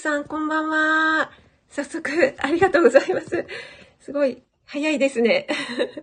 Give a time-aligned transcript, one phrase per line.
[0.00, 1.30] さん、こんばんは。
[1.68, 3.46] 早速、ありがとうございます。
[3.98, 5.46] すごい、早いですね。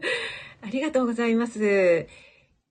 [0.62, 2.06] ありがとうございます。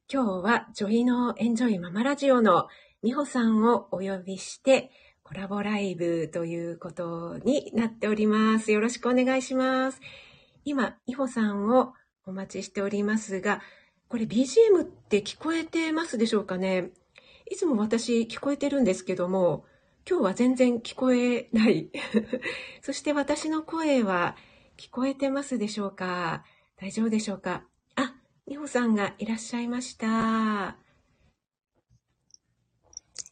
[0.09, 2.69] 今日は、女医のエンジョイママラジオの
[3.03, 4.93] 美穂さんをお呼びして、
[5.25, 8.70] コラボライブということになっております。
[8.70, 10.01] よろしくお願いします。
[10.65, 11.93] 今、美穂さんを
[12.25, 13.62] お待ちしておりますが、
[14.09, 16.93] これ BGM って聞こえてますでしょうかね？
[17.51, 19.65] いつも私聞こえてるんですけども、
[20.09, 21.91] 今日は全然聞こえない。
[22.80, 24.37] そして私の声は
[24.77, 26.45] 聞こえてますでしょうか？
[26.77, 27.64] 大丈夫でしょうか？
[27.97, 28.14] あ、
[28.47, 30.77] 美穂さんがいらっしゃいました。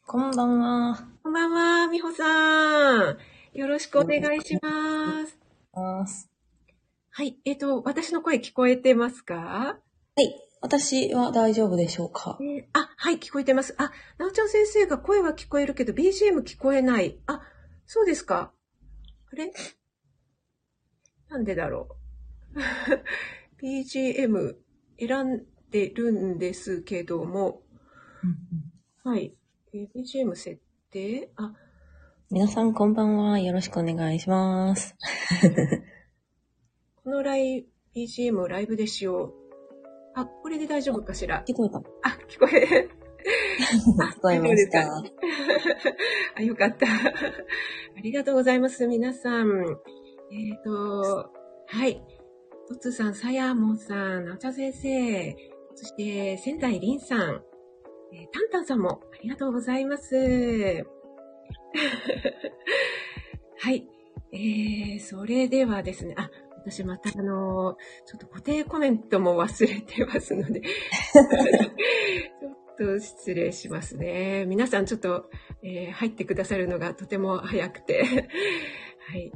[0.07, 1.09] こんばんは。
[1.23, 1.51] こんばん
[1.85, 3.19] は、美穂さん。
[3.53, 5.27] よろしくお願いしま
[6.09, 6.29] す。
[7.11, 9.79] はい、えっ、と、私の声聞こえてますか？
[10.17, 10.35] はい。
[10.67, 12.39] 私は大丈夫でしょうか？
[12.41, 13.75] えーあ、はい、聞こえてます。
[13.77, 17.19] あ、なおちゃん先生が声は聞こえるけど、BGM 聞こえない。
[17.27, 17.43] あ、
[17.85, 18.51] そうですか。
[19.31, 19.53] あれ？
[21.29, 21.89] なんでだろ
[22.55, 22.61] う？
[23.63, 24.55] BGM
[24.99, 27.61] 選んでるんですけども、
[29.03, 29.35] はい。
[29.75, 31.31] えー BGM 設定？
[31.37, 31.53] あ、
[32.31, 33.39] 皆さんこんばんは。
[33.39, 34.97] よろしくお願いします。
[37.05, 39.44] このライ BGM をライブでしよう。
[40.15, 41.45] あ、これで大丈夫かしら？
[41.47, 41.83] 聞こえたあ、
[42.29, 42.89] 聞こえ、
[44.17, 44.81] 聞こえました。
[46.37, 46.87] あ、よかった。
[47.97, 49.79] ありがとうございます、皆さん。
[50.33, 51.31] えっ、と、
[51.67, 52.03] はい。
[52.69, 55.37] とつさん、さやもさん、なおちゃん先生、
[55.75, 57.43] そして、仙台りんさん、
[58.13, 60.15] えーたんたんさんもありがとうございます。
[63.59, 63.87] はい。
[64.33, 66.31] えー、それではですね、あ、
[66.67, 67.77] 私またあの、
[68.07, 74.47] ちょっと固定コメントも忘れてますので、 ちょっと失礼しますね。
[74.47, 75.29] 皆さんちょっと、
[75.63, 78.03] えー入ってくださるのがとても早くて。
[78.03, 79.33] はい。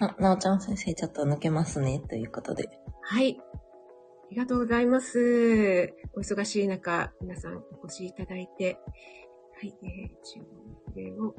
[0.00, 2.00] あ、なおちゃん先生ちょっと抜けますね。
[2.08, 2.68] ということで。
[3.00, 3.40] はい。
[3.40, 5.94] ありがとうございます。
[6.14, 8.78] お忙しい中、皆さんお越しいただいて。
[9.54, 9.74] はい。
[9.82, 10.44] えー、一応、
[10.84, 11.34] これを、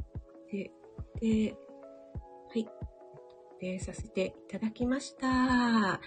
[0.52, 0.72] で、
[1.22, 1.56] で、
[2.50, 2.68] はい。
[3.60, 6.00] で、させていただきました。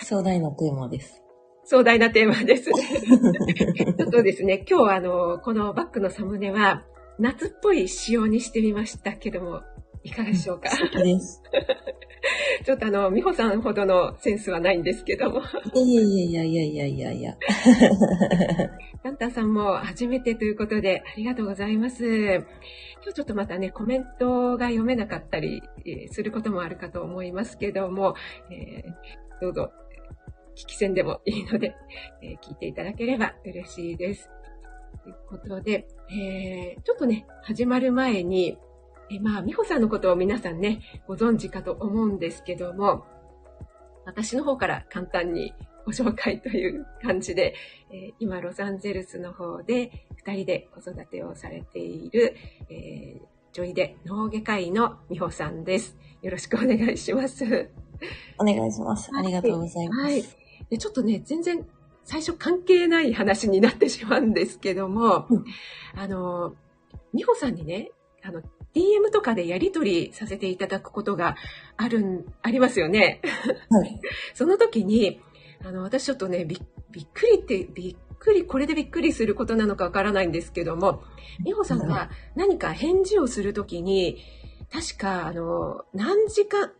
[0.00, 1.22] 壮大なテーマです。
[1.64, 2.64] 壮大なテーマです。
[2.64, 6.84] ちょっとですね、今日はあの、このバッグのサムネは、
[7.18, 9.62] 夏っぽい仕様にしてみましたけども、
[10.04, 10.70] いかがでしょうか？
[10.70, 11.42] 素敵です。
[12.64, 15.40] ちょっとあの、美穂さんほどのセンスはないんですけども、
[15.74, 17.36] いやいやいやいやいやいやいや。
[19.02, 22.04] タンタンさんも初めてということで、ありがとうございます。
[22.04, 22.44] 今
[23.06, 28.14] 日ちょっとまたね、コメントが読めなかったりえーすることもあるかと思いますけども、
[28.50, 29.70] えーどうぞ、
[30.56, 31.74] 聞き戦でもいいので、
[32.22, 34.28] えー聞いていただければ嬉しいです。
[35.04, 38.58] ということで、えーちょっとね、始まる前に、
[39.10, 43.06] えーまあ、美穂さんのことを皆さんね、ご存知かと思うんですけども、
[44.04, 45.54] 私の方から簡単に
[45.84, 47.54] ご紹介という 感じで、
[47.90, 52.36] えー今、ロサンゼルスの方で2人で子育てをされている、
[52.70, 55.96] えー女医で脳外科医の美穂さんです。
[56.22, 57.70] よろしくお願いします。
[58.38, 59.10] お願いします。
[59.16, 60.00] ありがとうございます。
[60.02, 60.22] はい。
[60.70, 61.66] で、ちょっとね、全然
[62.04, 65.44] 最初関係ない話になってしまうんですけども、うん
[65.96, 66.54] あの、
[67.14, 67.90] 美穂さんにね、
[68.22, 68.42] あの、
[68.74, 71.36] DM とかでやり取りさせていただくことが
[71.76, 73.20] あるん、ありますよね。
[73.70, 74.00] はい。
[74.34, 75.20] その時に、
[75.64, 81.02] あの、私ちょっとね、びびっくりって、びっくり、これでびっくりすることなのかわからないんですけども、
[81.44, 84.18] 美穂さんが何か返事をするときに、
[84.72, 86.72] 確か、あの、何時間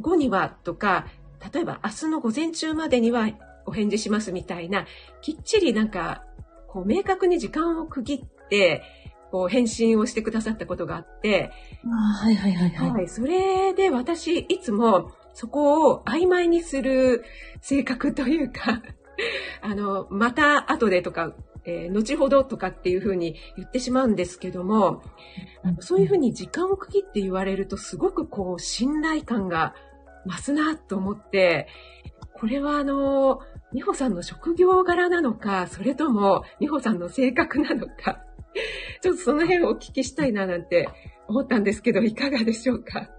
[0.00, 1.06] 後にはとか、
[1.52, 3.28] 例えば明日の午前中までには
[3.66, 4.86] お返事しますみたいな、
[5.20, 6.24] きっちりなんか、
[6.68, 8.82] こう、明確に時間を区切って、
[9.30, 11.50] こう、返信をしてくださったことがあって、
[11.84, 12.90] あはいはいはいはい。
[12.90, 13.08] はい。
[13.08, 17.24] それで私、いつもそこを曖昧にする
[17.60, 18.82] 性格というか、
[19.62, 21.34] あの、また後でとか、
[21.64, 25.02] えー後ほどとかっていうふうに言ってしまうんですけども、
[25.80, 29.74] そういうふうに時間を区切って言われるとすごくこう信頼感が
[30.26, 31.66] 増すなと思って、
[32.34, 33.40] これはあの、
[33.72, 38.22] 美穂さんの職業柄なのか、それとも美穂さんの性格なのか、
[39.02, 40.88] ちょっとその辺をお聞きしたいななんて
[41.28, 43.10] 思ったんですけど、いかがでしょうか？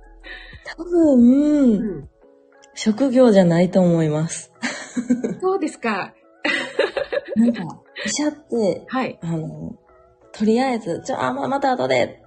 [0.66, 2.10] 多分、うん。
[2.76, 4.52] 職業じゃないと思います。
[5.42, 6.14] そうですか。
[7.36, 7.64] なんか、
[8.06, 9.18] 医者って、はい。
[9.22, 9.78] あの、
[10.32, 12.22] とりあえず、じゃあ、まあ、また後で、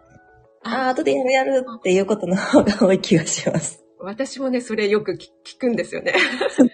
[0.63, 3.85] ああ、後でやるやるっていうことの方が多い気がします。
[4.03, 6.15] 私もね、それよく聞聞くんですよね。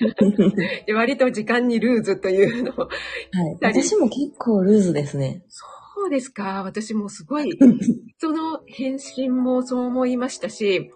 [0.87, 2.77] で割と時間にルーズというのを。
[2.77, 3.75] はい。
[3.75, 5.43] 私も結構ルーズですね。
[5.49, 5.71] そう
[6.09, 6.63] ですか？
[6.63, 7.51] 私もすごい
[8.19, 10.91] その返信もそう思いましたし、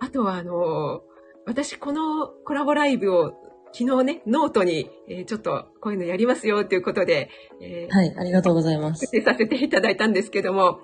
[0.00, 1.02] あとはあの、
[1.46, 3.32] 私このコラボライブを
[3.72, 7.30] 昨日ね、ノートに、えー、ちょっとこういうのやりますよということで、
[7.60, 9.06] えー、はい、ありがとうございます。
[9.06, 10.80] させていただいたんですけども、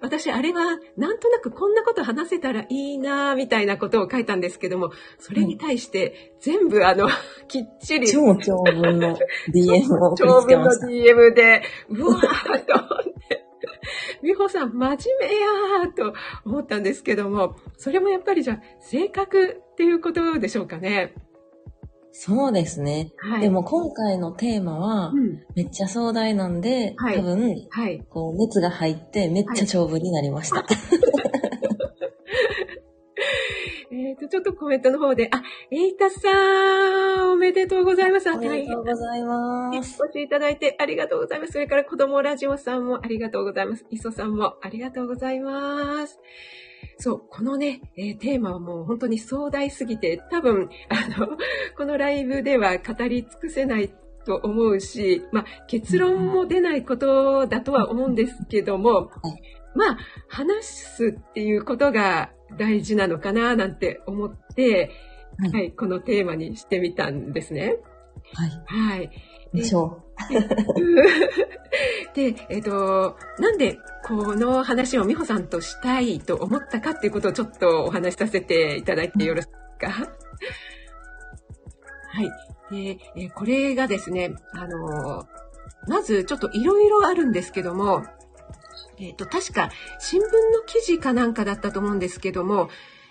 [0.00, 7.08] 私あれはなんとなくこんなこと話せたらいいなみたいなことを書いたんですけども、それに対して全部あの、
[7.48, 8.06] きっちり。
[8.06, 9.18] 超長文の
[9.52, 10.86] DM を送りつけました。
[10.86, 13.44] 長文の DM で、うわーと思って。
[14.22, 16.14] 美穂さん、真面目やーと
[16.44, 21.14] 思ったんですけども、それもやっぱりじゃあ、性格っていうことでしょうかね。
[22.20, 23.12] そうですね。
[23.18, 25.12] はい、でも今回のテーマは、
[25.54, 30.66] めっちゃ壮大なんで、はい、多分、はい、こう熱が入ってめっちゃ長文になりました。
[33.92, 38.28] えっと、ちょっとコメントの方で、あ、エイタさん、おめでとうございます。
[38.28, 40.02] ありがとうございます。
[40.02, 41.52] お越しいただいてありがとうございます。
[41.52, 43.86] それから子供ラジオさんもありがとうございます。
[43.90, 46.18] 磯さんもありがとうございます。
[46.98, 51.36] そう、このね、えー、テーマはもう本当に壮大すぎて、多分、あの、
[51.76, 53.92] このライブでは語り尽くせない
[54.24, 59.10] と思うし、まあ、結論も出ないことだとは思うんですけども、
[59.74, 59.98] まあ、
[60.28, 64.90] 話すっていうことが大事なのかななんて思って、
[65.38, 67.78] はい、はい、このテーマにしてみたんですね。
[68.34, 68.50] はい。
[68.66, 69.10] はい。
[69.54, 70.07] でしょう。
[72.14, 80.10] で、えっ、ー、と、なんでこの話を美穂さんとしたいと思ったかっていうことをちょっとお話しさせていただいてよろしいですか？
[82.10, 82.30] はい。
[82.70, 85.26] で、えこれがですね、あの、
[85.86, 88.04] まずちょっといろいろあるんですけども、
[88.98, 90.30] えっ、と、確か新聞の
[90.66, 92.68] 記事かなんかだったと思うんですけども、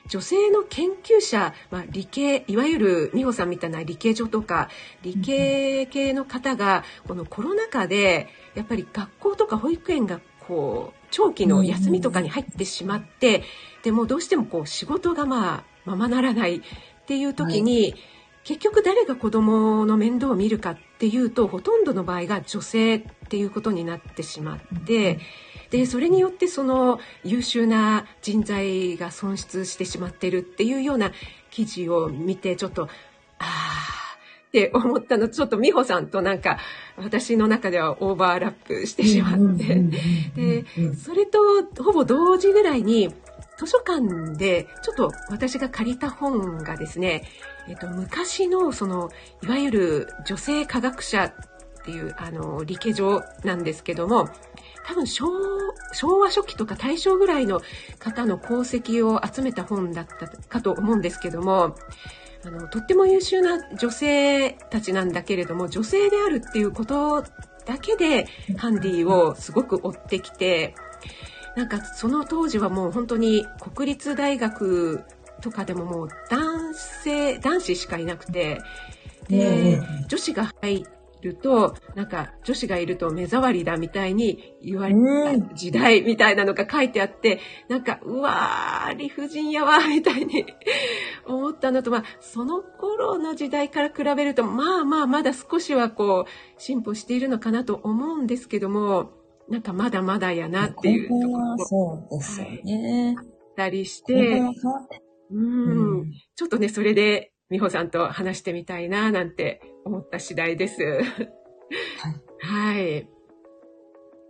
[0.08, 4.70] 女性の研究者、まあ、理系、いわゆる美穂さんみたいな理系女とか、
[5.04, 13.44] 理系系の方が、このコロナ禍で、やっぱり学校とか保育園がこう、長期の休みとかに入ってしまって、
[13.84, 16.62] でもどうしてもこう、仕事がまあ、ままならないっ
[17.06, 17.96] ていう時に、はい。
[18.48, 25.20] 結局誰が子供の面倒を見るかっていうとほとんどの場合が女性っていうことになってしまって
[25.70, 31.12] でそれによってその優秀な人材が損失してしまってるっていうような
[31.52, 32.88] 記事を見てちょっとあ
[33.40, 34.18] あ
[34.48, 35.28] って思ったの。
[35.28, 36.58] ちょっと美穂さんとなんか
[36.96, 39.76] 私の中ではオーバーラップしてしまって。
[40.36, 40.66] で
[40.96, 41.40] それと
[41.84, 43.14] ほぼ同時ぐらいに
[43.58, 47.24] 図書館でちょっと私が借りた本がですね
[47.70, 49.10] えっと、昔のその
[49.44, 51.34] いわゆる女性科学者っ
[51.84, 54.30] ていうあの理系上なんですけども
[54.88, 55.30] 多分昭
[56.20, 57.62] 和初期とか大正ぐらいの
[58.00, 61.76] 方の功績を集めた本だったかと思うんですけども
[62.46, 67.22] あのとっても優秀な女性たちなんだけれども女性であるっていうこと
[67.66, 70.74] だけでハンディをすごく追ってきて
[71.58, 75.04] なんかその当時はもう本当に国立大学
[75.42, 78.62] とかでももう男性、男子しかいなくて、
[79.28, 80.86] で、女子が入
[81.28, 90.46] ると、なんか女子がいると目障りだみたいに言われた時代みたいなのが書いてあって、なんか、うわー、理不尽やわ、みたいに
[91.26, 99.12] 思ったのと、まあ、その頃の時代から比べると、まあまあ、まだ少しはこう、進歩しているのかなと思うんですけども、
[99.50, 101.58] なんかまだまだやなっていうところも。
[101.66, 103.16] そうですよね。
[103.16, 104.42] はい、たりして、
[105.32, 110.82] うん、ちょっとね、それで、美穂さんと話してみたいな、なんて思った次第です。
[110.84, 111.04] はい。
[112.40, 113.10] はい。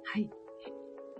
[0.05, 0.29] はい。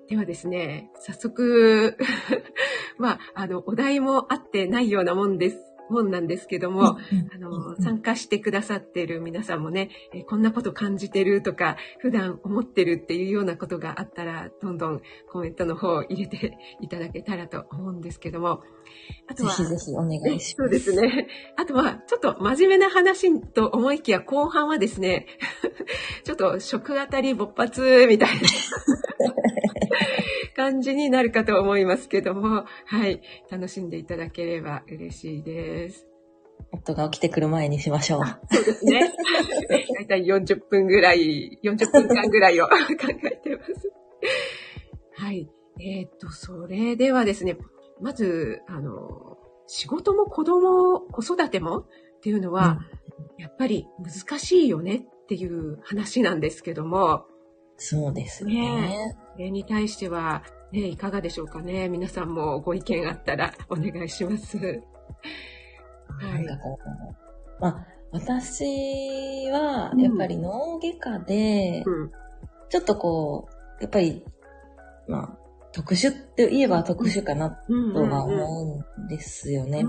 [0.08, 1.98] ではですね、早速
[2.98, 5.58] まあ、あの、お題もあってないようなもんです。
[5.90, 6.98] 本なんですけども、
[7.34, 15.02] あの、参加してくださっている皆さんもね、えこんなこと感じてるとか、普段思ってるっていうようなことがあったら、どんどん
[15.32, 18.62] コメントの方を入れていただけたらと思うんですけども、
[19.30, 20.56] あとは、ぜひぜひお願いします。
[20.58, 21.28] そうですね。
[21.56, 25.28] あとは、ちょっと真面目な話と思いきや、後半はですね、
[26.24, 28.42] ちょっと食あたり勃発みたいな
[30.58, 36.08] 感じになるかと思いますけども、はい、楽しんでいただければ嬉しいです。
[36.72, 38.26] 夫が起きてくる前にしましょう。
[38.52, 39.14] そうですね。
[39.70, 42.74] だいたい40分ぐらい、40分間ぐらいを 考
[43.08, 43.92] えてます。
[45.14, 45.48] はい。
[45.80, 47.56] えっ、と、それではですね、
[48.02, 49.38] まず、あの、
[49.68, 51.86] 仕事も子供、子育てもっ
[52.22, 52.80] ていうのは、
[53.38, 57.26] うん、やっぱり難しいよねっていう話なんですけども。
[57.78, 58.54] そうですね。
[58.54, 61.88] ねに対しては、ね、いかがでしょうかね。
[61.90, 64.58] 皆さんもご意見あったらお願いします。
[64.58, 64.82] はい。
[67.60, 72.12] まあ、私は、やっぱり脳外科で、うん、
[72.70, 73.48] ちょっとこ
[73.80, 74.24] う、やっぱり、
[75.08, 75.38] まあ、
[75.72, 79.84] 特殊って言えば特殊かなとは思うんですよね。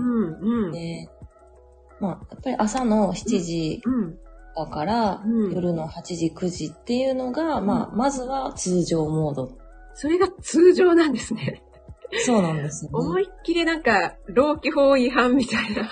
[0.71, 1.09] で、
[1.99, 3.81] まあ、やっぱり朝の7時
[4.55, 9.57] だから、夜の8時、9時っていうのが、まあ、まずは通常モード。
[9.93, 11.63] それが通常なんですね。
[12.25, 12.91] そうなんですね。
[12.93, 15.87] 思いっきりなんか、老基法違反みたいな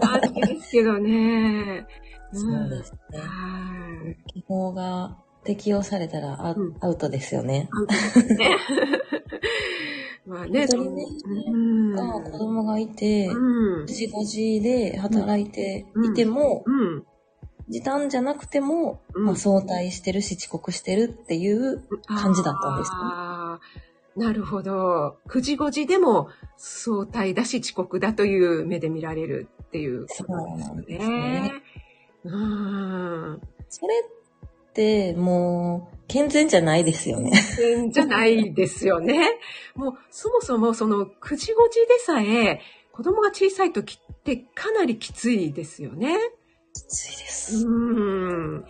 [0.00, 1.86] 感じですけどね。
[2.32, 4.16] そうですね。
[4.26, 7.68] 基法が適用されたらア,、アウトですよね。
[7.72, 8.56] アウトですね。
[10.26, 17.04] まあね、一人目が子供がいて、うん、4時5時で働いていても、うん、
[17.70, 22.90] 時短じゃなくても、まあ、早退してるし遅刻してるっていう感じだったんです
[24.16, 24.26] ね。
[24.26, 25.16] なるほど。
[25.28, 30.64] 9時5時でも早退だし遅刻だという目で見られるっていうことですね。
[30.66, 31.52] そうですね。
[32.24, 33.40] うん。
[33.68, 37.30] それって、もう、健全じゃないですよね。
[37.56, 39.38] 健全じゃないですよね。
[39.76, 42.60] もう、そもそもその、9時5時でさえ、
[42.92, 46.18] 子供が小さい時ってかなりきついですよね。
[46.74, 47.66] きついです。
[47.66, 48.64] うん。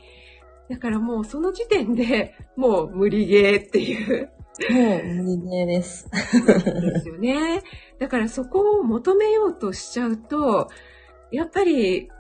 [0.69, 4.31] だからもうその時点でもう無理ゲーっていう。
[4.71, 6.09] もう無理ゲーです。
[6.11, 7.63] ですよね。
[7.99, 10.69] だからそこを求めようとしちゃうと、
[11.33, 12.11] やっぱり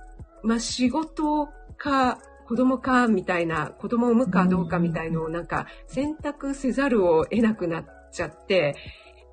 [0.43, 8.75] まあ、仕事か、子供か、みたいな、子供を産むかどうかみたいのをなんか選択せざるを得なくなっちゃって、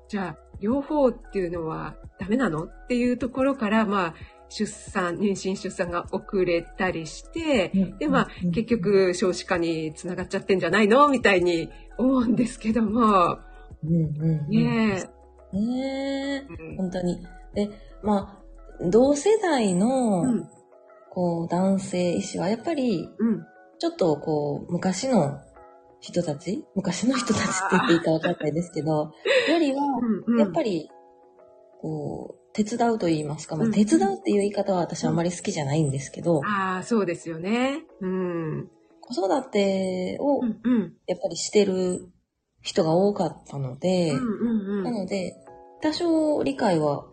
[0.08, 2.64] じゃあ、両方っていうのはダメなの？
[2.64, 4.14] っていうところから、まあ、
[4.48, 13.38] 出産、妊娠出産が遅れたりして、で、まあ、結局少子化につながっちゃってんじゃないのみたいに思うんですけども。
[13.84, 15.08] うんうんね
[15.52, 15.56] え。
[15.56, 17.18] ねえ、本当に。
[17.54, 17.70] で、
[18.02, 18.42] ま
[18.80, 20.24] あ、同世代の、
[21.10, 23.08] こう、男性医師はやっぱり、
[23.78, 25.40] ちょっとこう、昔の
[26.00, 29.12] 人たち昔の人たちって言っていいか分かんないですけど、
[29.50, 29.80] よりは、
[30.38, 30.88] やっぱり、
[31.80, 37.84] こう、手伝うと言いますか、まあ、手伝うっていう言い方は私あんまり好きじゃないんですけど、ああ、そうですよね。
[38.00, 38.68] うん。
[39.00, 40.44] 子育てを、
[41.06, 42.08] やっぱりしてる
[42.62, 45.34] 人が多かったので、なので、
[45.80, 47.06] 多少理解は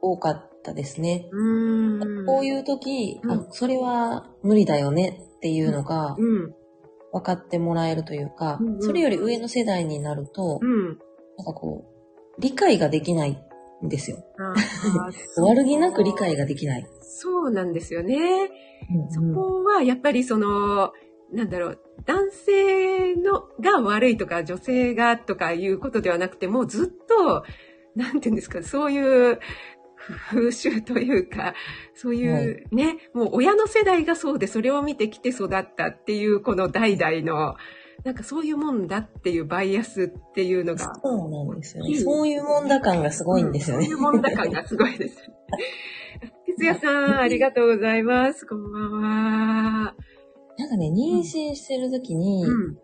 [0.00, 1.28] 多かっったですね。
[1.32, 6.16] うこういう時、うん、あ、それは無理だよねっていうのが、
[7.12, 10.96] 分かってもらえるというか、うんうん、それより上の世代になると、うん、なん
[11.44, 11.84] かこ
[12.38, 13.42] う、理解ができない
[13.84, 14.24] んですよ。
[15.38, 16.86] 悪気なく理解ができない。
[17.00, 18.50] そうなんですよね。
[18.90, 20.92] うんうん、そこはやっぱりその、
[21.32, 27.44] なんだろう、男性のが悪いとか女性がとかいうことではなくて、もうずっと、
[27.94, 29.38] なんていうんですか、そういう
[30.30, 31.54] 風習というか、
[31.94, 37.56] そういうね、はい、もう親の世代がそうで、それを見てきて育ったっていう、この代々の、
[38.04, 40.92] なんかそういうもんだっていうバイアスっていうのが。
[41.02, 41.96] そうなんですよね。
[42.00, 43.84] そういうもんだ感がすごいんですよね。
[43.86, 45.16] そういうもんだ感がすごいです。
[46.46, 48.44] 哲也さん、ありがとうございます。
[48.46, 49.94] こんばんは。
[50.58, 52.78] なんかね、妊娠してる時に、うん、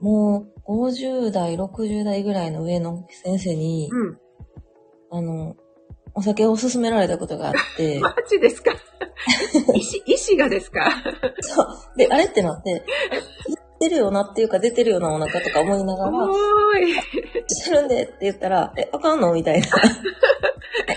[0.00, 4.18] もう50代、60代ぐらいの上の先生に、うん、
[5.10, 5.56] あの、
[6.14, 7.98] お酒を勧められたことがあって。
[8.02, 8.72] マジですか？
[9.74, 10.90] 医師、医師がですか？
[11.40, 11.66] そう。
[11.96, 12.82] で、あれってなって、
[13.80, 16.30] 出てるよなっていうか出てるよなお腹とか思いながら、おー
[16.86, 16.92] い。
[17.48, 19.68] してるんでって言ったら、え、あかんのみたいな。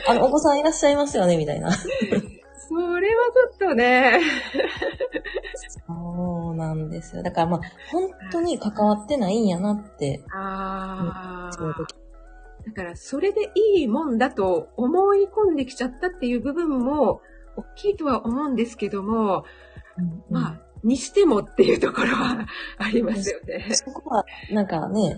[0.10, 1.38] あの、お子さんいらっしゃいますよね？
[1.38, 1.72] みたいな。
[1.72, 1.86] そ
[3.00, 4.20] れはちょっとね。
[5.88, 7.24] そうなんですよ。
[7.24, 10.22] だからまあ、本当に関わってないんやなって。
[10.34, 11.54] ああ。
[11.54, 11.96] その時
[12.66, 17.22] だからそれでいいもんだと思い込んできちゃったっていう部分も
[17.58, 19.44] 大きいとは思うんですけども、
[19.98, 22.46] うんうん、まあ、にしてもっていうところは
[22.78, 23.68] ありますよね。
[23.72, 25.18] そこは、なんかね、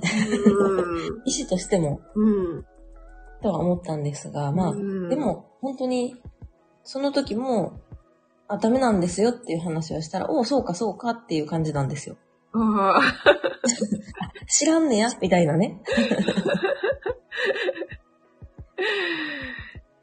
[1.26, 2.30] 意思としても、う
[2.60, 2.66] ん、
[3.42, 6.16] とは思ったんですが、まあ、うん、でも本当に、
[6.84, 7.80] その時も、
[8.48, 12.18] あ、ダメなんですよっていう話をしたら、おお、そうかそうかっていう感じなんですよ。
[14.48, 15.82] 知らんねや、みたいなね。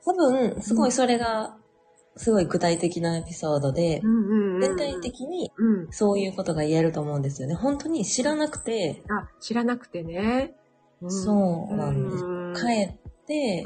[0.04, 1.56] 多分、すごいそれが、
[2.16, 4.02] すごい具体的なエピソードで、
[4.60, 5.50] 全体的に
[5.90, 7.54] そういうことが言えると思うんですよね。
[7.54, 9.02] 本当に知らなくて。
[9.08, 10.54] あ、知らなくてね。
[11.08, 12.10] そうなん
[12.54, 12.64] です。
[12.64, 12.94] 帰っ
[13.26, 13.64] て、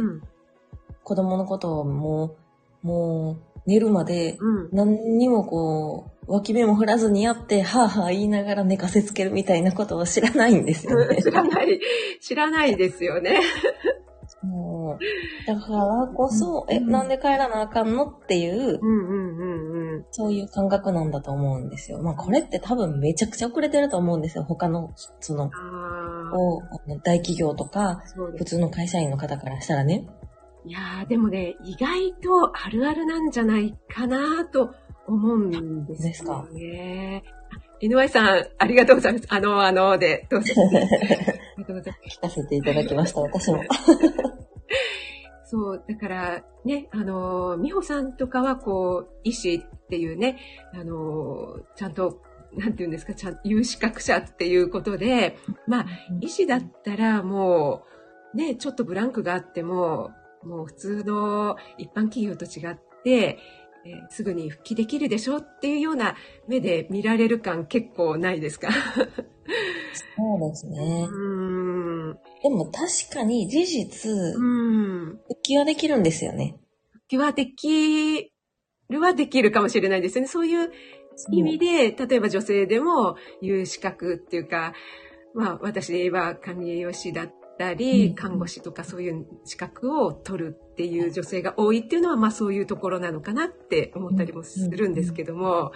[1.02, 2.36] 子供のことをも
[2.84, 4.38] う、もう寝るまで、
[4.72, 11.18] 何にもこう、脇目も振らずにやって、はぁはぁ言いながら寝かせつけるみたいなことを知らないんですよね。
[11.22, 11.80] 知らない、
[12.20, 13.40] 知らないですよね。
[15.46, 22.02] だからこそ、うん、え、なんで帰らなあかんのっていう、うんうんうんうん、そういう感覚なんだと思うんですよ。
[22.02, 24.44] まあこれって多分めちゃくちゃ遅れてると思うんですよ。
[24.44, 25.50] 他の、その、
[26.32, 28.02] こう、大企業とか、
[28.36, 30.06] 普通の会社員の方からしたらね。
[30.64, 34.74] いやー、でもね、意外とあるあるなんじゃないかなと
[35.06, 36.08] 思うんですよね。
[36.08, 36.44] ですか？
[37.80, 39.26] 井上さん、ありがとうございます。
[39.28, 40.54] あの、あの、で、どうぞ。
[40.56, 40.78] あ
[41.58, 42.18] りがとうございます。
[42.18, 43.62] 聞かせていただきました、私も。
[45.44, 50.38] そう、だから、ね、あの、美穂さんとかは、こう、医師っていうね、
[50.74, 52.20] あの、ちゃんと、
[52.54, 55.86] なんて言うんですか、ちゃん、有資格者っていうことで、まあ、
[56.20, 57.84] 医師だったらも
[58.34, 60.10] う、ね、ちょっとブランクがあっても、
[60.42, 63.38] もう普通の一般企業と違って、
[63.88, 66.16] えー、すぐに復帰できるでしょっていうような
[66.48, 68.70] 目で見られる感結構ないですか？
[68.72, 71.06] そうですね。
[71.08, 76.56] うんでも確かに事実、復帰はできるんですよね。
[76.92, 78.32] 復帰はでき
[78.88, 80.28] るはできるかもしれないですよね。
[80.28, 80.70] そういう
[81.32, 84.74] 意味で、例えば女性でも有資格っていうか、
[85.34, 95.72] まあ私で言えば管理栄養士だったり、看護師とかそういう資格を取るっていう女性が多いっていうのは、まあそういうところなのかなって思ったりもするんですけども、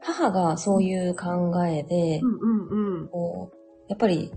[0.00, 2.20] 母がそういう考えで、
[3.88, 4.32] やっぱり、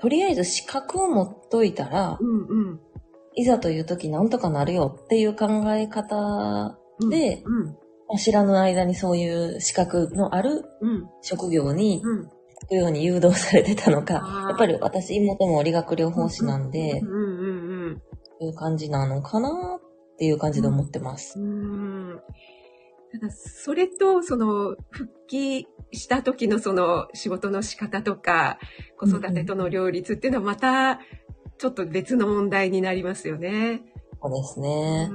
[0.00, 2.80] とりあえず資格を持っといたら、うんうん、
[3.34, 6.78] いざという時なんとかなるよっていう考え方
[7.10, 7.66] で、うんうん。
[8.06, 10.64] まあ、知らぬ間にそういう資格のある
[11.22, 12.28] 職業に行
[12.66, 14.14] くように誘導されてたのか、
[14.48, 21.38] やっぱり私妹も理学療法士なんで、そういう感じなのかなっていう感じで思ってます。
[21.38, 22.20] うん
[23.20, 28.58] ただ、それと、その、復帰した時のその仕事の仕方とか、
[28.98, 30.98] 子育てとの両立っていうのはまた、
[31.58, 33.82] ちょっと別の問題になりますよね。
[34.20, 35.08] そうですね。
[35.12, 35.14] う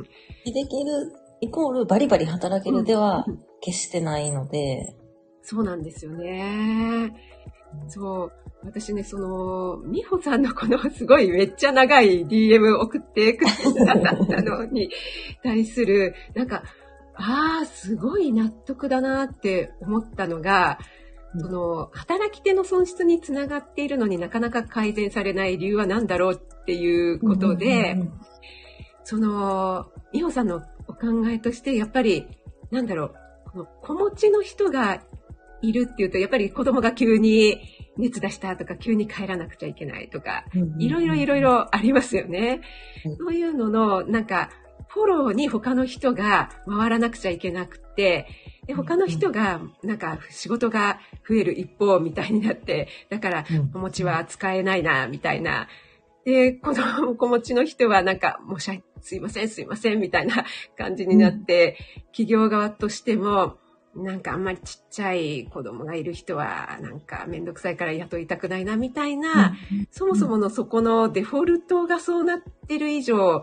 [0.00, 0.02] ん。
[0.02, 0.10] で
[0.52, 3.24] きる、イコールバリバリ働けるでは
[3.60, 4.96] 決してないので。
[5.50, 7.10] そうなんですよね。
[7.88, 8.32] そう。
[8.64, 14.90] 私ね、その、美穂さんのこのすごいめっちゃ長い DM 送ってくださったのに
[15.42, 16.64] 対する、なんか、
[17.14, 20.78] ああ、すごい納得だなって思ったのが、
[21.38, 27.96] その、働き手の損失につながっているのになかなか改善されない理由は何だろうっていうことで、
[29.02, 32.26] その、美穂さんのお考えとして、やっぱり、
[32.70, 33.14] なんだろう、
[33.50, 35.02] この子持ちの人が
[35.62, 37.60] いるっていうと、やっぱり子供が急に
[37.96, 40.44] 熱出したとか、急に帰らなくちゃいけないとか、
[40.78, 42.60] いろいろいろいろありますよね。
[43.18, 44.50] そういうのの、なんか、
[44.88, 48.26] フォローに他の人が回らなくちゃいけなくて、
[48.66, 53.44] で他の人がなんか仕事が増える一方みたいになって、だから
[53.74, 55.68] お餅は使えないな、みたいな。
[56.24, 60.44] で、この子持ちの人はなんか、もしすいません、すいません、みたいな
[60.76, 61.78] 感じになって、
[62.12, 63.56] 企業側としても、
[63.94, 69.56] なんかあんまりちっちゃい子供がいる人はなんかめんどくさいから雇いたくないなみたいな、
[69.90, 73.42] そもそものそこのデフォルトがそうなってる以上、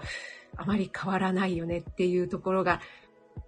[0.58, 2.80] あまり変わらないよねっていうところが、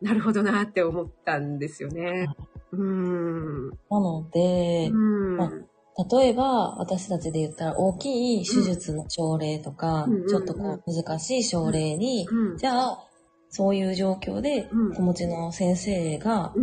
[0.02, 2.28] なるほどなって思ったんですよね。
[2.72, 3.70] うん。
[3.70, 5.38] なので、うん。
[5.38, 13.07] まあ、例えば私たちで言ったら大きい手術の症例とか、うん、ちょっとこう難しい症例に、うん、じゃあ、
[13.50, 16.54] そういう状況で子持ちの先生が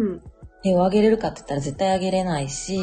[0.63, 2.79] 手を挙げれるかって言ったら絶対挙げれないし、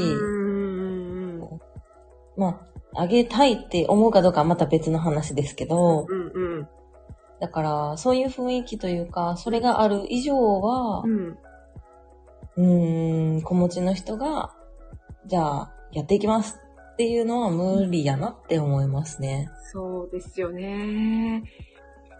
[2.37, 2.47] ま
[2.93, 6.67] あ、挙げたいって思うかどうかはまた別の話ですけど、うんうん。
[7.39, 11.37] だから、そういう雰囲気というか、それがある以上は、うん、
[12.57, 14.53] うーん、子持ちの人が、
[15.25, 16.59] じゃあ、やっていきます
[16.93, 19.49] っていうのは無理やなって思いますね。
[19.71, 21.43] そうですよね。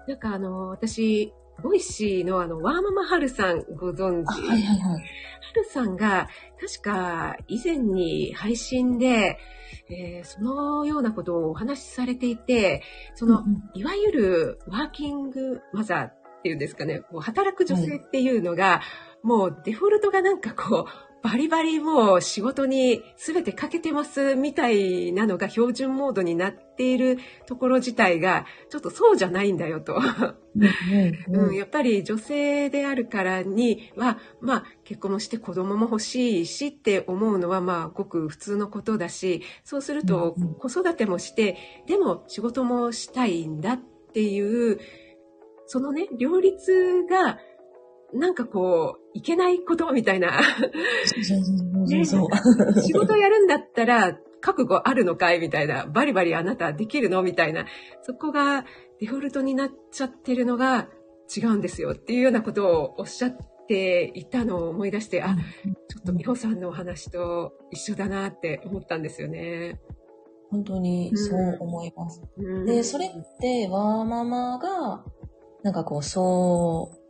[0.08, 4.42] なんかあの、私、ボイシーのあの、ワーママハルさんご存知。
[4.42, 5.04] はいはいはい。
[5.42, 9.38] ハルさんが、確か以前に配信で、
[9.90, 12.84] えー、そのようなことをお話しされていて、
[13.16, 18.82] その、うん、いわゆるワーキングマザーっていうんですかね、こう働く女性っていうのが、は
[19.24, 30.02] い、もうデフォルトがなんかこう、バリバリもう仕事に全てかけてますみたいなのが標準モードになっているところ自体がちょっとそうじゃないんだよと。
[31.30, 43.80] うん、やっぱり女性であるからには、まあ結婚もして子供も欲しいしって思うのはまあごく普通のことだし、そうすると子育てもして、でも仕事もしたいんだっ
[44.14, 44.80] ていう、
[45.68, 47.40] そのね、両立が
[48.14, 50.40] なんかこう、いけないことみたいな。
[51.88, 55.86] 仕事やるんだったら、覚悟あるのかいみたいな。
[55.86, 57.66] バリバリあなたできるのみたいな。
[58.02, 58.66] そこが
[59.00, 60.90] デフォルトになっちゃってるのが
[61.36, 69.80] 違うんですよっていうようなことをおっしゃっっていたのを思い出して、あ、ちょっと美穂さんのお話と一緒だなって思ったんですよね。
[70.50, 72.22] 本当にそう思います。
[72.38, 75.06] うん、で、それって、ワーママが、
[75.64, 77.01] なんかこう、そう、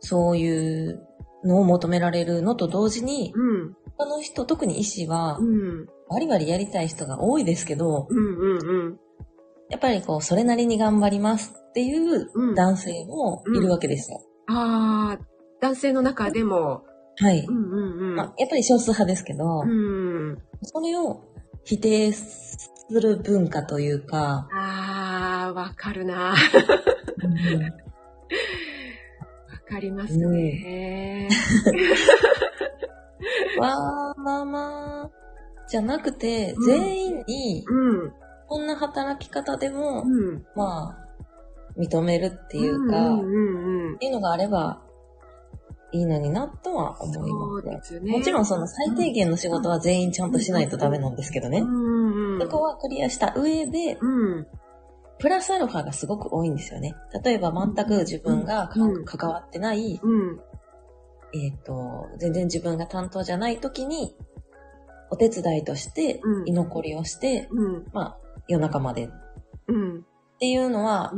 [0.00, 1.02] そういう
[1.44, 8.98] のを求められるのと同時に、うん、他の人、特に医師は、うん、バリバリやりたい人が多いですけど、うんうんうん、
[9.70, 14.20] やっぱりこう、それなりに頑張りますっていう男性もいるわけですよ。
[14.48, 15.18] うん、ああ、
[15.60, 16.84] 男性の中でも。
[17.20, 17.44] はい。
[17.48, 21.24] うんうんうんまあ、やっぱり少数派ですけど、うん、それを
[21.64, 24.48] 否定する文化というか。
[24.52, 26.14] ああ、わかるな。
[26.14, 26.34] わ
[29.68, 31.28] かりますね。
[33.56, 35.10] うん、わー、まあまあ。
[35.68, 37.64] じゃなくて、全員に、
[38.46, 41.08] こんな働き方でも、うん、まあ、
[41.78, 43.18] 認めるっていうか、っ
[43.98, 44.82] ていうのがあれば、
[45.92, 47.94] いいのになとは思います。
[47.94, 51.62] すね、もちろんその最低限の仕事は全員ちゃんとしないとダメなんですけどね。
[52.40, 54.46] そこはクリアした上で、うん、
[55.18, 56.94] プラスアルファがすごく多いんですよね。
[57.24, 60.00] 例えば全く自分が関わってない、
[61.34, 64.14] えっ、と、全然自分が担当じゃない時に、
[65.10, 67.48] お手伝いとして居残りをして、
[67.92, 69.10] まあ、夜中まで、っ
[70.38, 71.12] ていうのは、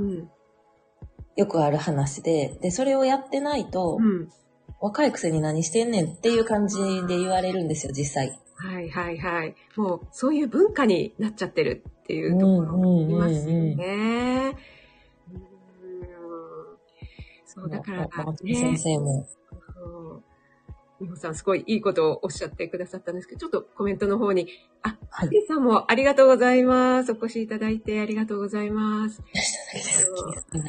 [1.36, 3.98] よくある話で、で、それをやってないと、
[4.80, 8.38] 若いくせに何してんねんっていう感じで言われるんですよ、実際。
[8.62, 9.54] はいはいはい。
[9.76, 14.56] もうそういう文化になっちゃってるっていうところいますよね。
[17.46, 18.06] そう、だから、
[18.42, 19.26] ね、先生も。
[21.00, 24.48] 美穂さん、すごいいいことをおっしゃってくださったんですけど、ちょっとコメントの方に、
[24.82, 25.30] あ、はい。
[25.48, 27.12] さんもありがとうございます。
[27.12, 29.22] お越しいただいてありがとうございます。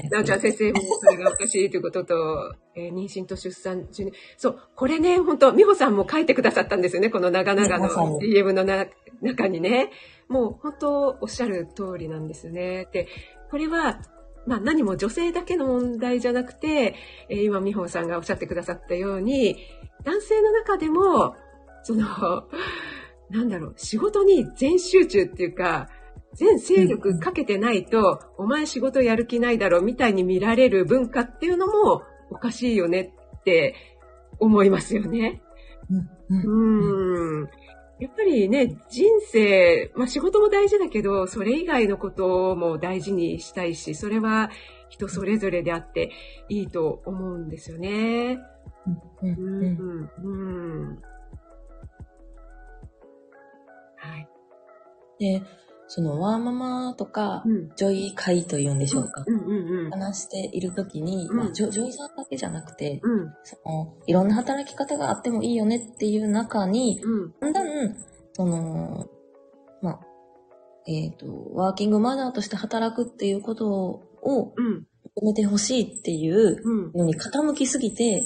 [0.09, 8.87] なおちゃん先生もそれがおかしいということと、えー、妊娠と出産中に、そう、これね、本当美穂さんも書いてくださったんですよね、この長々の DM のな
[9.21, 9.91] 中にね。
[10.29, 12.87] もう本当おっしゃる通りなんですね。
[12.93, 13.07] で、
[13.49, 14.01] これは、
[14.47, 16.95] まあ何も女性だけの問題じゃなくて、
[17.29, 19.57] えー、今美穂さんがおっしゃってくださったように、
[20.03, 21.35] 男性の中でも、
[21.83, 22.05] その、
[23.29, 25.89] なんだろう、仕事に全集中っていうか、
[26.33, 33.75] 全勢力かけてないと、お前仕事やる気ないだろみたいに見られる文化っていうのもおかしいよねって
[34.39, 35.41] 思いますよね。
[36.29, 37.49] うん。
[38.01, 44.49] やっぱりね、人生、まあ仕事も大事だけど、それ以外のことも大事にしたいし、それは
[44.89, 46.11] 人それぞれであって
[46.49, 48.39] いいと思うんですよね。
[49.21, 49.29] うん。
[49.29, 50.09] うん。
[50.23, 51.01] うん。
[53.97, 54.27] はい。
[55.19, 55.43] で、
[55.93, 59.25] そのワーママとか、うん、女医会というんでしょうか。
[59.27, 67.01] うんうんうん、話しているときに、まあジョ、ジョイさんだけじゃなくて、うん、そのいろんな働き方があってもいいよねっていう中に、
[67.41, 67.95] だんだん、
[68.31, 69.09] その、
[69.81, 69.99] まあ、
[70.87, 74.53] えっ、ー、と、ワーキングマザーとして働くっていうことを、
[75.19, 78.25] 認めてほしいっていうのに傾きすぎて、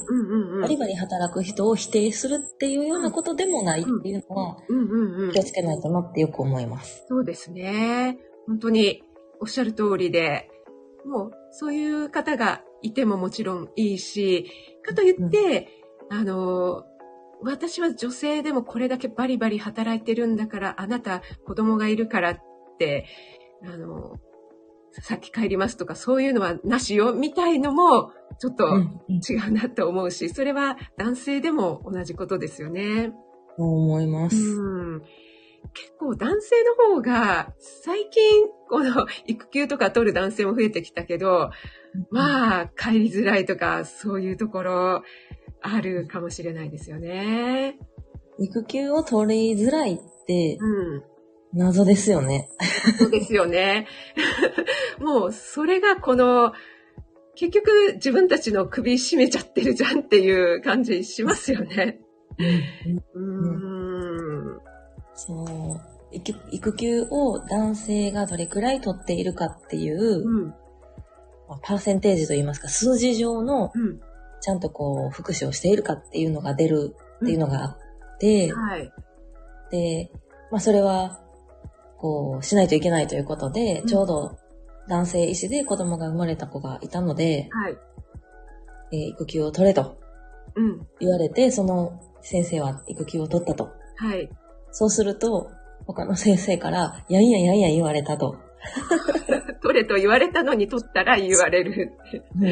[0.62, 4.58] バリバリ働く人を否定するっていうようなことでもないっていうのは、
[5.34, 7.06] 気をつけないとなってよく思います。
[7.10, 8.20] そうですね。
[8.48, 9.04] 本当に
[9.42, 10.50] おっしゃる通りで、
[11.06, 14.52] もうそういう方がいてももちろんいいし、
[14.84, 15.70] かといって、
[16.12, 16.84] うん、あの、
[17.42, 22.40] 私は女性でもこれだけバリバリ働いてるんだから、あなた子供がいるからっ
[22.78, 23.08] て、
[23.64, 24.18] あの、
[25.02, 28.68] 先帰りますとかそういうのはなしよみたいのもちょっと
[29.10, 33.14] 違うなと思うし、それは男性でも同じことですよね。
[33.58, 34.36] そう思います。
[34.36, 35.02] うん
[35.74, 41.50] 結構男性の方が最近この育休とか取る男性も増えてきたけど、
[42.12, 45.04] まあ帰りづらいとかそういうところ
[45.62, 47.78] あるかもしれないですよね。
[48.40, 51.04] 育休を取りづらいって、うん、
[51.54, 52.50] 謎ですよね。
[52.98, 53.88] そうですよね。
[55.00, 56.54] もう、それがこの、
[57.36, 62.00] 結局自分たちの首絞めちゃってるじゃんっていう感じしますよね。
[63.14, 64.60] うん。
[65.14, 65.96] そう。
[66.52, 70.54] 育休を男性がどれくらい取っているかっていう、うん、
[71.62, 73.72] パーセンテージといいますか、数字上の、
[74.42, 78.94] ちゃんとこう、福祉をしているかっていうのが出るっていうのがあって、うんはい、
[79.72, 80.12] で、
[80.52, 81.20] まあそれは
[81.98, 84.38] こう、しないといけないということで、うん、ちょうど
[84.88, 87.78] 男性医師で子供が生まれた子がいたので、はい。
[88.92, 89.98] えー、育休を取れと、
[90.56, 90.88] うん。
[91.00, 93.72] 言われて、その先生は育休を取ったと。
[93.98, 94.30] はい。
[94.72, 95.52] そうすると、
[95.86, 98.38] 他の先生から、やんややんや言われたと。
[99.62, 102.24] 取れと言われたのに取ったら言われるって。
[102.36, 102.44] うん。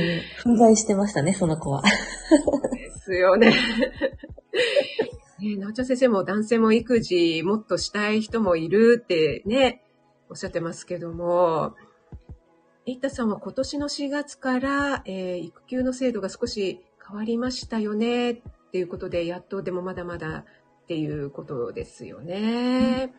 [0.58, 1.82] 憤慨してましたね、その子は。
[1.82, 1.90] で
[3.04, 3.52] すよね。
[5.44, 9.84] ね、なおちゃん先生も男性も育児もっとしたい人もいるってね、
[10.30, 11.76] おっしゃってますけども、
[12.86, 20.46] イッタさんは今年の4月から、えー、育休の制度が少し変わりましたよねっていうことで、やっとでもまだまだ
[20.84, 23.14] っていうことですよね。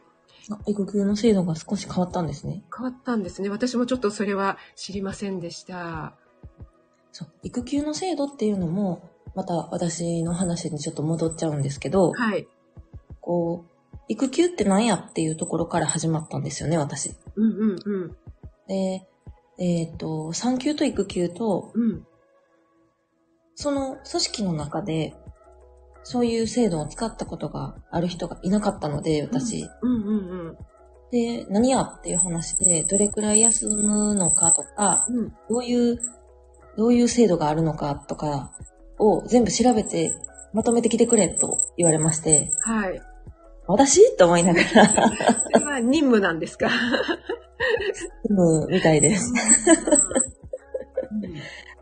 [0.49, 2.65] うん、育休の制度が少し変わったんですね。
[2.75, 3.51] 変わったんですね。
[3.51, 6.17] 私もちょっとそれは知りませんでした。
[7.13, 12.47] そう、育休の制度っていうのも、また私の話にちょっと戻っちゃうんですけど、はい。
[13.21, 13.75] こう、
[14.09, 17.15] 育休って何やっていうところから始まったんですよね、私。
[17.37, 18.17] うんうんうん。
[18.69, 19.09] で、
[19.59, 22.07] えっ、ー、と、産休と育休と、うん、
[23.55, 25.15] その組織の中で、
[26.03, 29.69] そういう制度を使ったことがある人がいなかったので、私。
[29.83, 30.57] うんうんうん、
[31.11, 35.99] で、何やっていう話で、どれくらい休むのかとか、うん、どういう、
[36.77, 38.53] どういう制度があるのかとか
[38.99, 40.15] を全部調べて
[40.53, 42.53] まとめてきてくれと言われまして。
[42.61, 43.01] はい。
[43.67, 44.17] 私？
[44.17, 44.67] と思いながら。
[45.53, 46.69] それは任務なんですか？
[48.29, 49.33] むみたいです。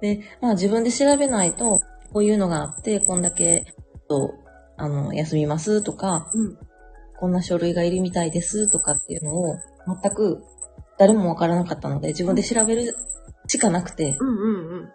[0.01, 1.81] で、まあ自分で調べないと、
[2.13, 3.65] こういうのがあって、こんだけ、
[4.09, 4.35] と、
[4.77, 6.59] あの、休みますとか、うん、
[7.19, 9.57] こんな書類がいるみたいですとかっていうのを、
[10.03, 10.43] 全く
[10.99, 12.97] 誰もわからなかったので、自分で調べる
[13.47, 14.89] しかなくて、うんうんうん、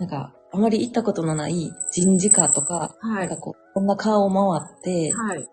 [0.00, 5.48] なんか、あまり行ったことのない人事課とか、はい、なんかこう、こんな顔を回って、はい、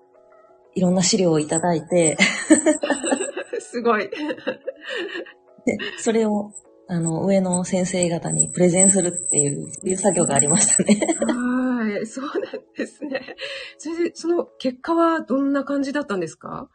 [0.75, 2.17] いろんな資料をいただいて、
[3.59, 4.09] すごい。
[4.09, 6.51] で、それを、
[6.87, 11.15] あの、上の先生方にプレゼンするっていう、そういう作業がありましたね。
[11.25, 12.41] はい、そうなん
[12.75, 13.35] ですね。
[13.77, 16.69] それで、その結果はどんな感じだったんですか？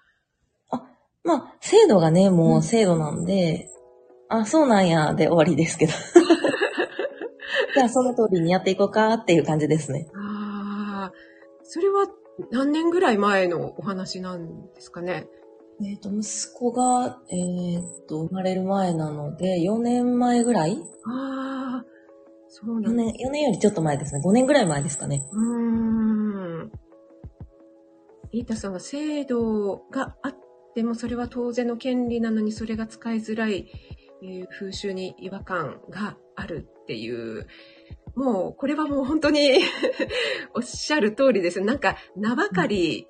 [0.71, 0.83] あ、
[1.25, 3.69] まあ、制度がね、もう制度なんで、
[4.31, 5.93] うん、あ、そうなんや、で終わりですけど。
[7.75, 10.09] じゃあ、その通りにやっていこうかっていう感じですね。
[10.15, 11.13] ああ、
[11.63, 12.07] それは
[12.51, 15.27] 何年ぐらい前のお話なんですかね？
[15.85, 20.79] えっ、ー、と、息子が、えっ、ー、と、生まれる前なので、4年前ぐらい？
[21.07, 21.85] ああ、
[22.49, 24.23] そうなん4年、4年よりちょっと前ですね。
[24.25, 25.27] 5年ぐらい前ですかね。
[25.33, 26.73] うーん。
[28.33, 30.37] イータさんは制度があっ
[30.75, 33.69] ても、それは当然の権利なのに、それが使いづらい、
[34.23, 37.47] えー、風習に違和感があるっていう、
[38.15, 39.61] もう、これはもう本当に
[40.55, 41.61] おっしゃる通りです。
[41.61, 43.07] なんか、名ばかり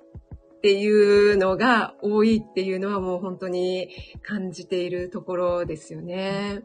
[0.57, 3.89] っていうのが多いっていうのはもう本当に
[4.21, 6.61] 感じているところですよね。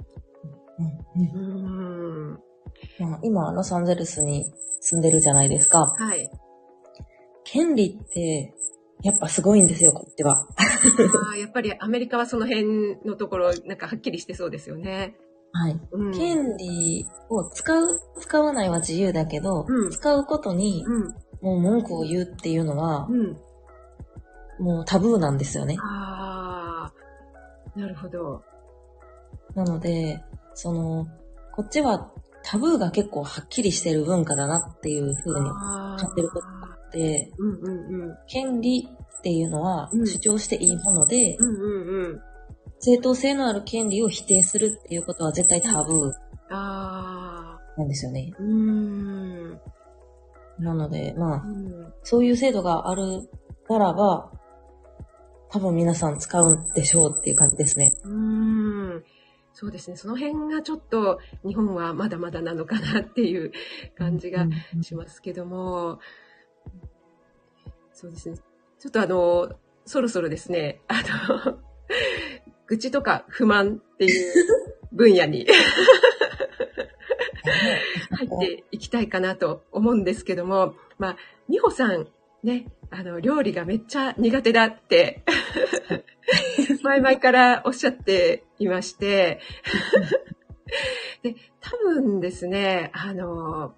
[1.17, 2.39] うん、うん
[3.23, 5.95] 今、ロサンゼルスに住んでるじゃないですか。
[5.99, 6.31] はい。
[7.45, 8.55] 権利って、
[9.03, 10.47] やっぱすごいんですよ、こっちは。
[11.33, 15.17] あやっぱりアメリカはその辺のところ、なんかはっきりしてそうですよね。
[15.53, 15.81] はい。
[15.93, 20.85] うん、権利を使う、使わないは自由だけど、うん、使うことに、
[21.41, 23.37] もう文句を言うっていうのは、うん、
[24.59, 25.77] もうタブーなんですよね。
[25.81, 26.93] あ
[27.77, 28.43] あ、なるほど。
[29.55, 30.23] なので、
[30.55, 31.07] その、
[31.53, 42.21] こっちはタブーが結構はっきりしてる文化だなっていうふうに感ってることがあって、うんうんうん、権利っていうのは主張していいもので、うんうんうん、
[42.81, 46.13] 正当性のある権利を否定するっていうことは絶対タブー
[46.51, 48.33] なんですよね。
[48.39, 49.53] うん、
[50.59, 53.29] なので、まあ、うん、そういう制度がある
[53.69, 54.33] ならば、
[55.51, 57.95] 多分皆さん使うんでしょうっていう感じですね。
[58.05, 59.05] うん。
[59.55, 59.97] そうですね。
[59.97, 63.53] その辺がちょっと日本はまだまだなのかなっていう
[63.97, 64.47] 感じが
[64.83, 65.99] しますけども。
[67.93, 68.37] そうですね。
[68.79, 69.51] ちょっとあの、
[69.85, 71.03] そろそろですね、あ
[71.47, 71.59] の、
[72.69, 74.47] 愚痴とか不満っていう
[74.93, 75.47] 分野に。
[78.11, 81.17] 入っていきたいかなと思うんですけども、まあ、
[81.49, 82.09] 美穂さん
[82.43, 85.23] ね、あの、料理がめっちゃ苦手だって
[86.83, 89.41] 前々からおっしゃっていまして
[91.23, 93.75] で、多分ですね、あの、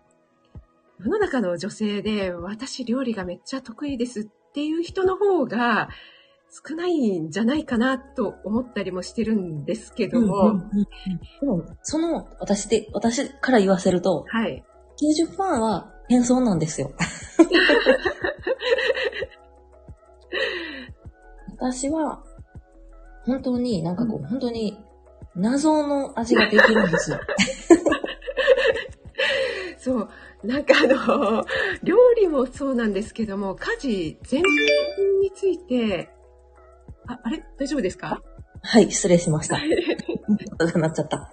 [1.02, 5.88] 世の中の女性で私料理がめっちゃ得意ですっていう人の方が
[6.50, 10.50] 少ないんじゃないかなと思ったりもしてるんですけども。
[10.50, 10.56] うん
[11.42, 14.64] うんうん、その、私で、私から言わせると、はい。
[15.00, 16.92] 90%は変装なんですよ。
[21.56, 22.24] 私は、
[23.24, 24.76] 本当になんかこう、うん、本当に
[25.36, 27.20] 謎の味ができるんですよ。
[29.78, 30.08] そう。
[30.42, 31.44] なんかあの、
[31.82, 34.44] 料理もそうなんですけども、家事全般
[35.22, 36.10] について、
[37.12, 37.44] あ、あれ？
[37.58, 38.22] 大丈夫ですか？
[38.62, 39.58] はい、失礼しました。
[40.60, 41.30] 音が鳴っちゃった。